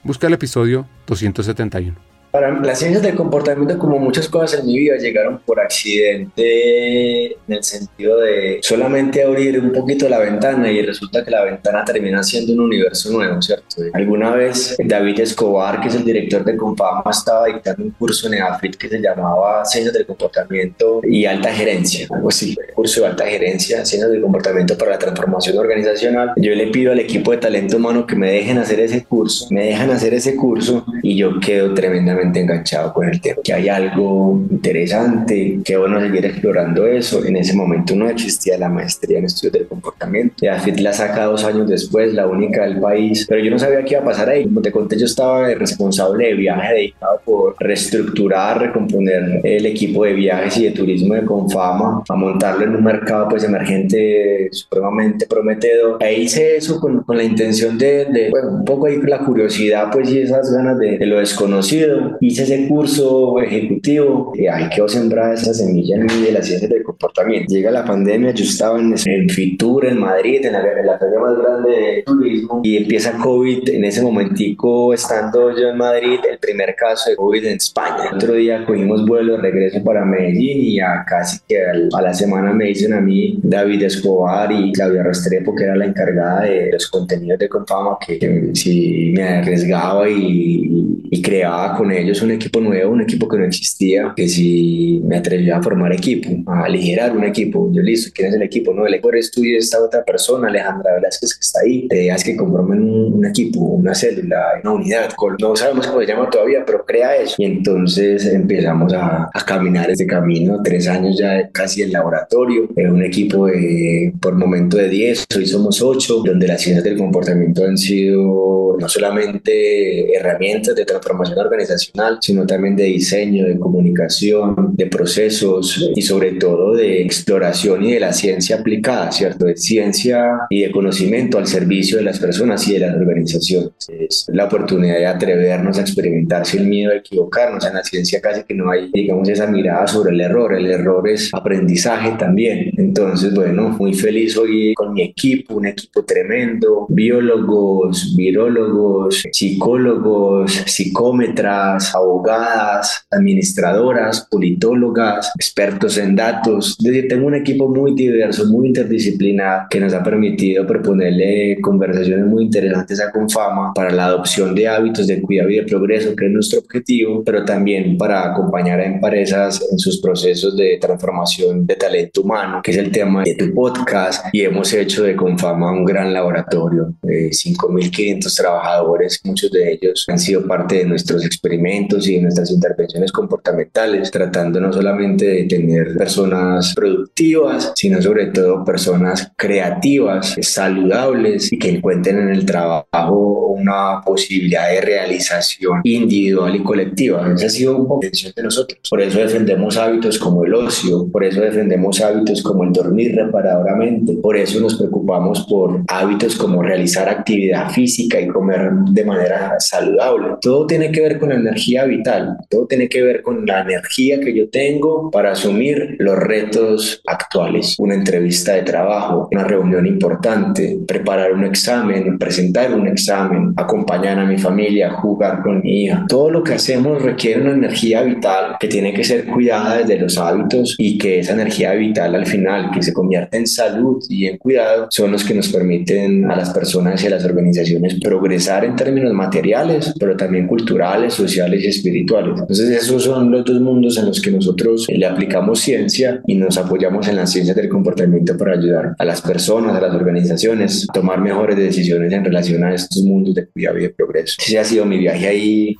[0.03, 2.06] busca el episodio 271.
[2.37, 7.39] Para las ciencias del comportamiento, como muchas cosas en mi vida, llegaron por accidente en
[7.49, 12.23] el sentido de solamente abrir un poquito la ventana y resulta que la ventana termina
[12.23, 13.77] siendo un universo nuevo, ¿cierto?
[13.95, 18.35] Alguna vez David Escobar, que es el director de Confama, estaba dictando un curso en
[18.35, 23.25] EAFIT que se llamaba Ciencias del Comportamiento y Alta Gerencia, algo así, curso de alta
[23.25, 26.33] gerencia, Ciencias del Comportamiento para la Transformación Organizacional.
[26.37, 29.65] Yo le pido al equipo de talento humano que me dejen hacer ese curso, me
[29.65, 34.43] dejan hacer ese curso y yo quedo tremendamente enganchado con el tema, que hay algo
[34.51, 37.25] interesante, que bueno seguir explorando eso.
[37.25, 40.35] En ese momento no existía la maestría en estudios del comportamiento.
[40.41, 43.95] Ya la saca dos años después, la única del país, pero yo no sabía qué
[43.95, 44.45] iba a pasar ahí.
[44.45, 50.13] Como te conté, yo estaba responsable de viaje dedicado por reestructurar, recomponer el equipo de
[50.13, 55.99] viajes y de turismo de Confama, a montarlo en un mercado pues emergente supremamente prometedor.
[56.01, 59.89] E hice eso con, con la intención de, de, bueno, un poco ahí la curiosidad
[59.93, 62.16] pues y esas ganas de, de lo desconocido.
[62.21, 66.69] Hice ese curso ejecutivo y ahí quedó sembrada esa semilla en mí de la ciencia
[66.69, 67.53] del comportamiento.
[67.53, 71.19] Llega la pandemia, yo estaba en, en Fitur, en Madrid, en la, en la feria
[71.19, 76.39] más grande de turismo y empieza COVID en ese momentico estando yo en Madrid, el
[76.39, 78.11] primer caso de COVID en España.
[78.15, 82.53] Otro día cogimos vuelo de regreso para Medellín y ya casi que a la semana
[82.53, 86.89] me dicen a mí David Escobar y Claudia Restrepo, que era la encargada de los
[86.89, 92.61] contenidos de Confama, que, que si me arriesgaba y, y creaba con ellos un equipo
[92.61, 97.17] nuevo, un equipo que no existía, que si me atrevía a formar equipo, a aligerar
[97.17, 98.73] un equipo, yo listo, ¿quién es el equipo?
[98.75, 102.37] No, el equipo estudio esta otra persona, Alejandra Velázquez, que está ahí, te digas que
[102.37, 106.85] conformen un, un, equipo, una célula, una unidad, no sabemos cómo se llama todavía, pero
[106.85, 107.35] crea eso.
[107.39, 112.93] Y entonces empezamos a, a caminar este camino, tres años ya casi en laboratorio, en
[112.93, 117.65] un equipo de, por momento de 10, hoy somos 8, donde las ciencias del comportamiento
[117.65, 121.86] han sido no solamente herramientas de transformación organizacional,
[122.21, 128.01] sino también de diseño, de comunicación, de procesos y sobre todo de exploración y de
[128.01, 129.47] la ciencia aplicada, ¿cierto?
[129.47, 133.73] De ciencia y de conocimiento al servicio de las personas y de las organizaciones.
[133.89, 137.65] Es la oportunidad de atrevernos a experimentar sin miedo a equivocarnos.
[137.67, 140.55] En la ciencia casi que no hay, digamos, esa mirada sobre el error.
[140.55, 142.71] El error es aprendizaje también.
[142.77, 151.76] Entonces, bueno, muy feliz hoy con mi equipo, un equipo tremendo, biólogos, virólogos, psicólogos, psicómetras,
[151.95, 156.77] abogadas, administradoras, politólogas, expertos en datos.
[156.79, 162.27] Es decir, tengo un equipo muy diverso, muy interdisciplinar, que nos ha permitido proponerle conversaciones
[162.27, 166.27] muy interesantes a Confama para la adopción de hábitos de cuidado y de progreso, que
[166.27, 171.77] es nuestro objetivo, pero también para acompañar a empresas en sus procesos de transformación de
[171.77, 174.27] talento humano, que es el tema de tu podcast.
[174.33, 180.19] Y hemos hecho de Confama un gran laboratorio, de 5.500 trabajadores, muchos de ellos han
[180.19, 185.97] sido parte de nuestros experimentos y de nuestras intervenciones comportamentales, tratando no solamente de tener
[185.97, 194.01] personas productivas, sino sobre todo personas creativas, saludables y que encuentren en el trabajo una
[194.05, 197.33] posibilidad de realización individual y colectiva.
[197.35, 198.81] Esa ha sido un poco la de nosotros.
[198.89, 204.15] Por eso defendemos hábitos como el ocio, por eso defendemos hábitos como el dormir reparadoramente,
[204.15, 210.37] por eso nos preocupamos por hábitos como realizar actividad física y comer de manera saludable.
[210.41, 211.56] Todo tiene que ver con la energía
[211.87, 217.03] vital, todo tiene que ver con la energía que yo tengo para asumir los retos
[217.07, 217.77] actuales.
[217.79, 224.25] Una entrevista de trabajo, una reunión importante, preparar un examen, presentar un examen, acompañar a
[224.25, 226.05] mi familia, jugar con mi hija.
[226.09, 230.19] Todo lo que hacemos requiere una energía vital que tiene que ser cuidada desde los
[230.19, 234.39] hábitos y que esa energía vital al final, que se convierte en salud y en
[234.39, 238.77] cuidado, son los que nos permiten a las personas y a las organizaciones progresar en
[238.77, 242.39] términos materiales, pero también culturales, sociales y espirituales.
[242.41, 246.59] Entonces esos son los dos mundos en los que nosotros le aplicamos ciencia y nos
[246.59, 250.93] apoyamos en las ciencias del comportamiento para ayudar a las personas, a las organizaciones a
[250.93, 254.37] tomar mejores decisiones en relación a estos mundos de cuidado y de progreso.
[254.39, 255.77] Ese ha sido mi viaje ahí.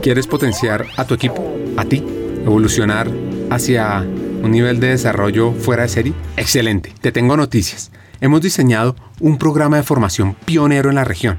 [0.00, 2.02] ¿Quieres potenciar a tu equipo, a ti,
[2.44, 3.08] evolucionar
[3.50, 4.00] hacia
[4.42, 6.12] un nivel de desarrollo fuera de serie?
[6.36, 7.90] Excelente, te tengo noticias.
[8.20, 11.38] Hemos diseñado un programa de formación pionero en la región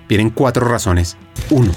[0.11, 1.15] Vienen cuatro razones.
[1.51, 1.71] 1.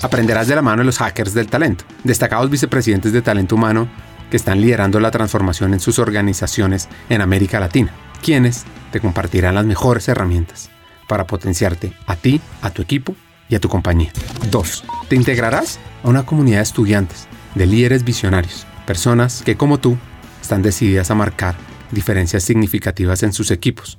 [0.00, 3.90] Aprenderás de la mano de los hackers del talento, destacados vicepresidentes de talento humano
[4.30, 7.92] que están liderando la transformación en sus organizaciones en América Latina,
[8.22, 10.70] quienes te compartirán las mejores herramientas
[11.10, 13.14] para potenciarte a ti, a tu equipo
[13.50, 14.12] y a tu compañía.
[14.50, 14.84] 2.
[15.10, 19.98] Te integrarás a una comunidad de estudiantes, de líderes visionarios, personas que como tú
[20.40, 21.54] están decididas a marcar
[21.90, 23.98] diferencias significativas en sus equipos,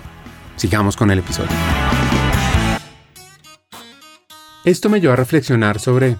[0.61, 1.49] Sigamos con el episodio.
[4.63, 6.17] Esto me llevó a reflexionar sobre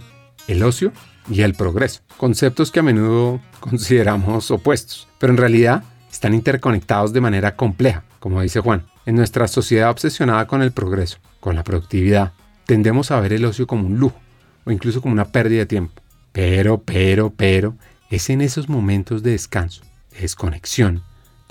[0.48, 0.92] el ocio
[1.30, 7.22] y el progreso, conceptos que a menudo consideramos opuestos, pero en realidad están interconectados de
[7.22, 8.84] manera compleja, como dice Juan.
[9.06, 12.34] En nuestra sociedad obsesionada con el progreso, con la productividad,
[12.66, 14.20] tendemos a ver el ocio como un lujo
[14.66, 16.02] o incluso como una pérdida de tiempo.
[16.32, 17.76] Pero, pero, pero,
[18.10, 21.04] es en esos momentos de descanso, de desconexión,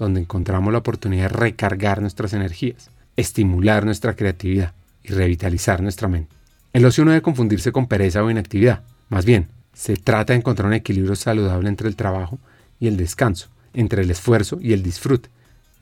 [0.04, 4.72] donde encontramos la oportunidad de recargar nuestras energías, estimular nuestra creatividad
[5.04, 6.34] y revitalizar nuestra mente.
[6.72, 8.82] El ocio no debe confundirse con pereza o inactividad.
[9.08, 12.38] Más bien, se trata de encontrar un equilibrio saludable entre el trabajo
[12.80, 15.28] y el descanso, entre el esfuerzo y el disfrute,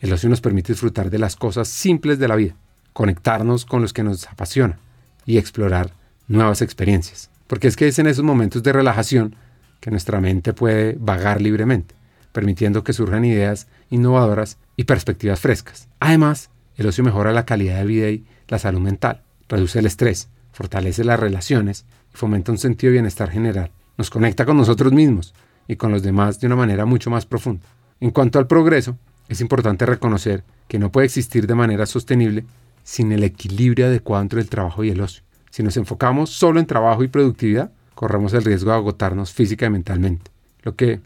[0.01, 2.55] el ocio nos permite disfrutar de las cosas simples de la vida,
[2.93, 4.79] conectarnos con los que nos apasiona
[5.27, 5.93] y explorar
[6.29, 7.31] nuevas experiencias.
[7.49, 9.35] Porque es que es en esos momentos de relajación
[9.81, 11.95] que nuestra mente puede vagar libremente,
[12.39, 15.89] permitiendo que surjan ideas innovadoras y perspectivas frescas.
[15.99, 20.29] Además, el ocio mejora la calidad de vida y la salud mental, reduce el estrés,
[20.53, 21.85] fortalece las relaciones
[22.15, 23.73] y fomenta un sentido de bienestar general.
[23.97, 25.35] Nos conecta con nosotros mismos
[25.67, 27.67] y con los demás de una manera mucho más profunda.
[27.99, 28.97] En cuanto al progreso,
[29.29, 32.45] es importante reconocer que no puede existir de manera sostenible
[32.85, 35.25] sin el equilibrio adecuado entre el trabajo y el ocio.
[35.51, 39.71] Si nos enfocamos solo en trabajo y productividad, corremos el riesgo de agotarnos física y
[39.71, 40.31] mentalmente,
[40.63, 41.01] lo que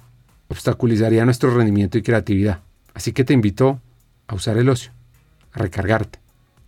[0.53, 2.61] obstaculizaría nuestro rendimiento y creatividad.
[2.95, 3.81] Así que te invito
[4.27, 4.93] a usar el ocio,
[5.53, 6.19] a recargarte,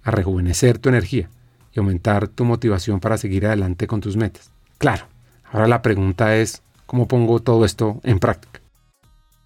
[0.03, 1.29] a rejuvenecer tu energía
[1.73, 4.51] y aumentar tu motivación para seguir adelante con tus metas.
[4.79, 5.05] Claro,
[5.53, 8.64] ahora la pregunta es, ¿cómo pongo todo esto en práctica?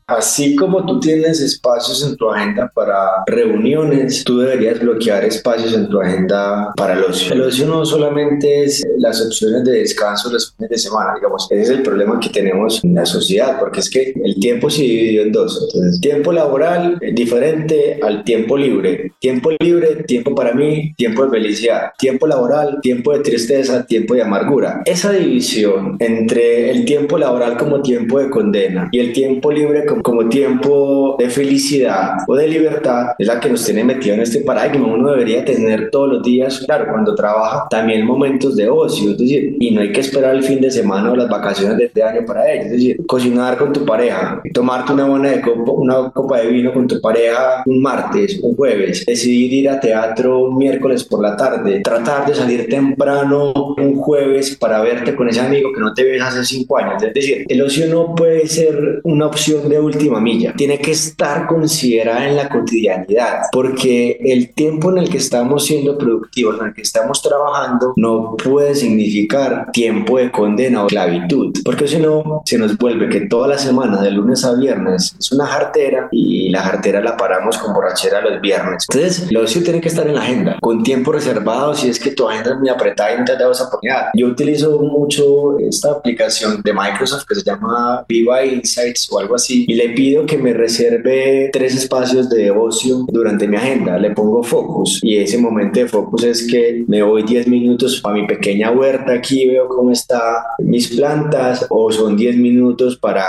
[0.08, 5.86] Así como tú tienes espacios en tu agenda para reuniones, tú deberías bloquear espacios en
[5.90, 7.34] tu agenda para el ocio.
[7.34, 11.60] El ocio no solamente es las opciones de descanso los fines de semana, digamos, ese
[11.60, 15.22] es el problema que tenemos en la sociedad, porque es que el tiempo se dividió
[15.24, 15.68] en dos.
[15.70, 19.12] Entonces, tiempo laboral es diferente al tiempo libre.
[19.18, 21.90] Tiempo libre, tiempo para mí, tiempo de felicidad.
[21.98, 24.80] Tiempo laboral, tiempo de tristeza, tiempo de amargura.
[24.86, 29.97] Esa división entre el tiempo laboral como tiempo de condena y el tiempo libre como
[30.02, 34.40] como tiempo de felicidad o de libertad es la que nos tiene metido en este
[34.40, 34.88] paradigma.
[34.88, 39.56] Uno debería tener todos los días, claro, cuando trabaja, también momentos de ocio, es decir,
[39.58, 42.24] y no hay que esperar el fin de semana o las vacaciones de este año
[42.26, 46.38] para ello, es decir, cocinar con tu pareja, tomarte una buena de copa, una copa
[46.38, 51.04] de vino con tu pareja un martes, un jueves, decidir ir a teatro un miércoles
[51.04, 55.80] por la tarde, tratar de salir temprano un jueves para verte con ese amigo que
[55.80, 59.68] no te ves hace cinco años, es decir, el ocio no puede ser una opción
[59.68, 65.08] de última milla, tiene que estar considerada en la cotidianidad, porque el tiempo en el
[65.08, 70.82] que estamos siendo productivos, en el que estamos trabajando, no puede significar tiempo de condena
[70.82, 74.54] o esclavitud, porque si no, se nos vuelve que toda la semana, de lunes a
[74.54, 78.86] viernes, es una jartera y la jartera la paramos con borrachera los viernes.
[78.88, 82.10] Entonces, el ocio tiene que estar en la agenda, con tiempo reservado, si es que
[82.10, 84.06] tu agenda es muy apretada y no te has dado esa oportunidad.
[84.14, 89.64] Yo utilizo mucho esta aplicación de Microsoft que se llama Viva Insights o algo así,
[89.68, 93.96] y le pido que me reserve tres espacios de ocio durante mi agenda.
[93.96, 98.10] Le pongo focus y ese momento de focus es que me voy 10 minutos a
[98.10, 103.22] mi pequeña huerta aquí, veo cómo están mis plantas, o son 10 minutos para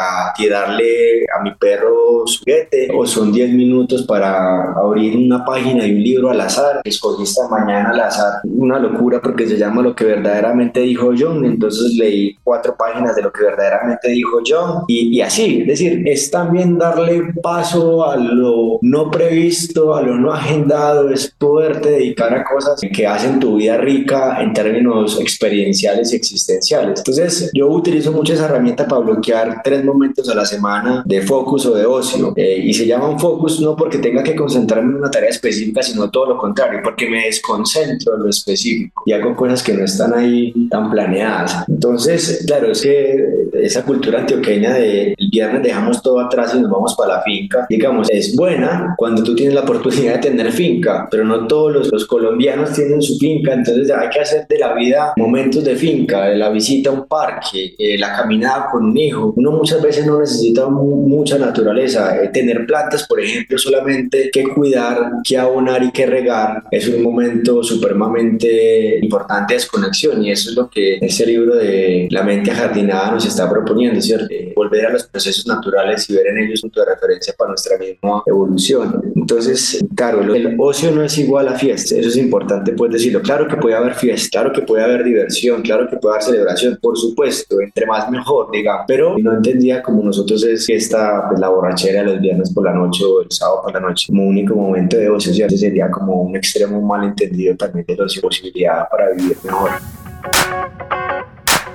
[0.49, 5.91] darle a mi perro su juguete, o son 10 minutos para abrir una página de
[5.91, 6.81] un libro al azar.
[6.83, 11.45] Escogí esta mañana al azar, una locura porque se llama Lo que verdaderamente dijo John,
[11.45, 16.01] entonces leí cuatro páginas de lo que verdaderamente dijo John y, y así, es decir,
[16.07, 22.33] es también darle paso a lo no previsto, a lo no agendado, es poderte dedicar
[22.33, 26.99] a cosas que hacen tu vida rica en términos experienciales y existenciales.
[26.99, 31.65] Entonces, yo utilizo mucho esa herramienta para bloquear tres momentos a la semana de focus
[31.65, 32.31] o de ocio.
[32.37, 36.09] Eh, y se llaman focus no porque tenga que concentrarme en una tarea específica, sino
[36.09, 40.13] todo lo contrario, porque me desconcentro en lo específico y hago cosas que no están
[40.13, 41.65] ahí tan planeadas.
[41.67, 43.25] Entonces, claro, es que
[43.61, 47.65] esa cultura antioqueña de el viernes dejamos todo atrás y nos vamos para la finca,
[47.69, 51.91] digamos, es buena cuando tú tienes la oportunidad de tener finca, pero no todos los,
[51.91, 56.25] los colombianos tienen su finca, entonces hay que hacer de la vida momentos de finca,
[56.25, 59.33] de la visita a un parque, eh, la caminada con un hijo.
[59.35, 62.21] Uno muchas veces no necesita mucha naturaleza.
[62.21, 67.01] Eh, tener plantas, por ejemplo, solamente que cuidar, que abonar y que regar es un
[67.03, 72.51] momento supremamente importante de desconexión y eso es lo que ese libro de La mente
[72.51, 74.27] ajardinada nos está proponiendo, ¿cierto?
[74.29, 77.49] Eh, volver a los procesos naturales y ver en ellos un punto de referencia para
[77.49, 79.01] nuestra misma evolución.
[79.15, 83.21] Entonces, claro, el ocio no es igual a fiesta, eso es importante pues decirlo.
[83.21, 86.77] Claro que puede haber fiesta, claro que puede haber diversión, claro que puede haber celebración,
[86.81, 91.49] por supuesto, entre más mejor, digamos, pero no entendía como nosotros es fiesta, pues, la
[91.49, 94.97] borrachera los viernes por la noche o el sábado por la noche como único momento
[94.97, 95.57] de ocio, ¿cierto?
[95.57, 99.71] sería como un extremo malentendido también de la posibilidad para vivir mejor.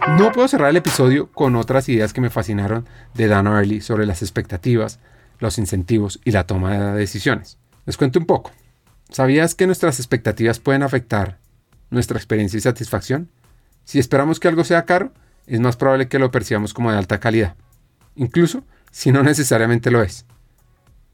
[0.06, 4.04] No puedo cerrar el episodio con otras ideas que me fascinaron de Dan Early sobre
[4.04, 5.00] las expectativas,
[5.38, 7.56] los incentivos y la toma de decisiones.
[7.86, 8.52] Les cuento un poco.
[9.08, 11.38] ¿Sabías que nuestras expectativas pueden afectar
[11.88, 13.30] nuestra experiencia y satisfacción?
[13.84, 15.10] Si esperamos que algo sea caro,
[15.46, 17.56] es más probable que lo percibamos como de alta calidad,
[18.14, 20.26] incluso si no necesariamente lo es.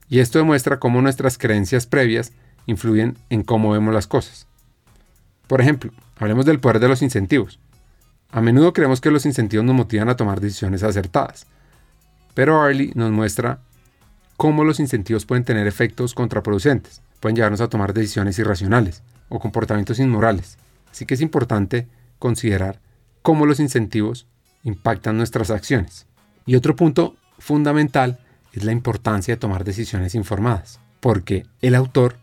[0.09, 2.32] Y esto demuestra cómo nuestras creencias previas
[2.66, 4.49] influyen en cómo vemos las cosas.
[5.47, 7.61] Por ejemplo, hablemos del poder de los incentivos.
[8.33, 11.47] A menudo creemos que los incentivos nos motivan a tomar decisiones acertadas,
[12.35, 13.59] pero Arley nos muestra
[14.37, 19.99] cómo los incentivos pueden tener efectos contraproducentes, pueden llevarnos a tomar decisiones irracionales o comportamientos
[19.99, 20.59] inmorales,
[20.93, 21.89] así que es importante
[22.20, 22.78] considerar
[23.22, 24.26] cómo los incentivos
[24.62, 26.07] impactan nuestras acciones.
[26.47, 28.20] Y otro punto fundamental
[28.53, 32.16] es la importancia de tomar decisiones informadas, porque el autor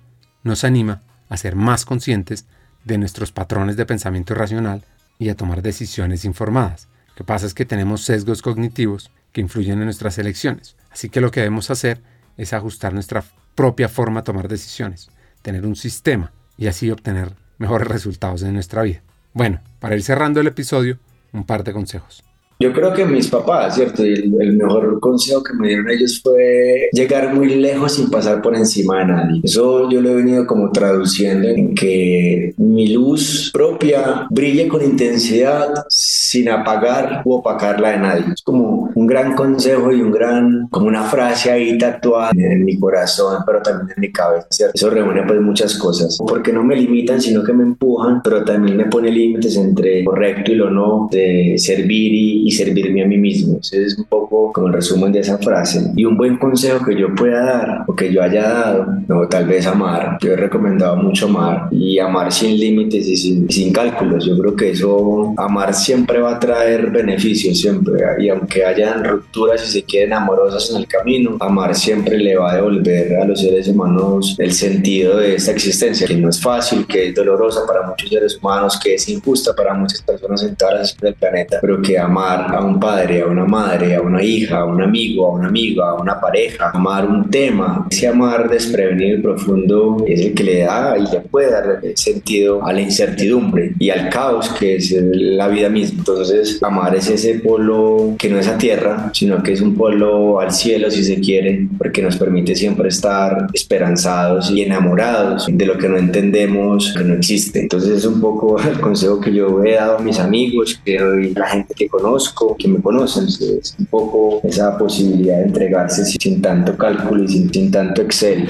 [0.44, 2.46] nos anima a ser más conscientes
[2.86, 4.86] de nuestros patrones de pensamiento irracional
[5.20, 6.88] y a tomar decisiones informadas.
[7.10, 10.76] Lo que pasa es que tenemos sesgos cognitivos que influyen en nuestras elecciones.
[10.92, 12.02] Así que lo que debemos hacer
[12.38, 13.24] es ajustar nuestra
[13.56, 15.10] propia forma de tomar decisiones,
[15.42, 19.02] tener un sistema y así obtener mejores resultados en nuestra vida.
[19.34, 21.00] Bueno, para ir cerrando el episodio,
[21.34, 22.24] un par de consejos.
[22.60, 24.04] Yo creo que mis papás, ¿cierto?
[24.04, 28.56] Y el, mejor consejo que me dieron ellos fue llegar muy lejos sin pasar por
[28.56, 29.42] encima de nadie.
[29.44, 35.68] Eso yo lo he venido como traduciendo en que mi luz propia brille con intensidad
[35.88, 38.26] sin apagar o opacarla de nadie.
[38.34, 42.80] Es como un gran consejo y un gran, como una frase ahí tatuada en mi
[42.80, 44.74] corazón, pero también en mi cabeza, ¿cierto?
[44.74, 48.78] Eso reúne pues muchas cosas, porque no me limitan, sino que me empujan, pero también
[48.78, 53.18] me pone límites entre correcto y lo no, de servir y y servirme a mí
[53.18, 53.60] mismo.
[53.60, 55.92] Ese es un poco como el resumen de esa frase.
[55.98, 59.48] Y un buen consejo que yo pueda dar o que yo haya dado, no, tal
[59.48, 60.18] vez amar.
[60.22, 64.26] Yo he recomendado mucho amar y amar sin límites y sin, sin cálculos.
[64.26, 68.02] Yo creo que eso, amar siempre va a traer beneficios, siempre.
[68.20, 72.54] Y aunque hayan rupturas y se queden amorosas en el camino, amar siempre le va
[72.54, 76.88] a devolver a los seres humanos el sentido de esta existencia, que no es fácil,
[76.88, 80.96] que es dolorosa para muchos seres humanos, que es injusta para muchas personas en todas
[81.02, 84.60] del planeta, pero que amar amar a un padre, a una madre, a una hija,
[84.60, 87.88] a un amigo, a una amiga, a una pareja, amar un tema.
[87.90, 92.66] Ese amar desprevenido y profundo es el que le da y le puede dar sentido
[92.66, 96.00] a la incertidumbre y al caos que es la vida misma.
[96.00, 100.40] Entonces, amar es ese polo que no es a tierra, sino que es un polo
[100.40, 105.78] al cielo, si se quiere, porque nos permite siempre estar esperanzados y enamorados de lo
[105.78, 107.62] que no entendemos, que no existe.
[107.62, 111.34] Entonces, es un poco el consejo que yo he dado a mis amigos, que doy
[111.36, 112.27] a la gente que conozco,
[112.58, 113.26] que me conocen.
[113.28, 118.48] Es un poco esa posibilidad de entregarse sin tanto cálculo y sin, sin tanto Excel.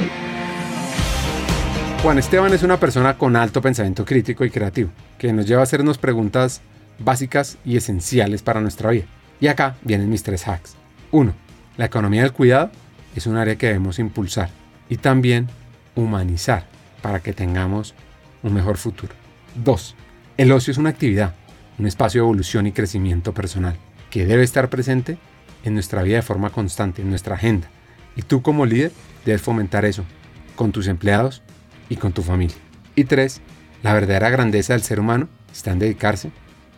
[2.03, 5.63] Juan Esteban es una persona con alto pensamiento crítico y creativo, que nos lleva a
[5.63, 6.61] hacernos preguntas
[6.99, 9.05] básicas y esenciales para nuestra vida.
[9.39, 10.75] Y acá vienen mis tres hacks.
[11.11, 11.34] 1.
[11.78, 12.71] La economía del cuidado
[13.15, 14.49] es un área que debemos impulsar
[14.89, 15.47] y también
[15.95, 16.65] humanizar
[17.01, 17.93] para que tengamos
[18.43, 19.13] un mejor futuro.
[19.63, 19.95] 2.
[20.38, 21.34] El ocio es una actividad,
[21.78, 23.78] un espacio de evolución y crecimiento personal
[24.09, 25.17] que debe estar presente
[25.63, 27.69] en nuestra vida de forma constante, en nuestra agenda.
[28.15, 28.91] Y tú como líder
[29.25, 30.03] debes fomentar eso
[30.55, 31.43] con tus empleados
[31.89, 32.57] y con tu familia.
[32.95, 33.41] Y 3.
[33.84, 36.32] La verdadera grandeza del ser humano está en dedicarse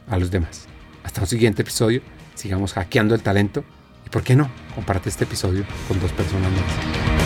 [0.09, 0.67] a los demás.
[1.03, 2.01] Hasta un siguiente episodio,
[2.35, 3.63] sigamos hackeando el talento
[4.05, 4.49] y, ¿por qué no?
[4.75, 7.18] Comparte este episodio con dos personas más.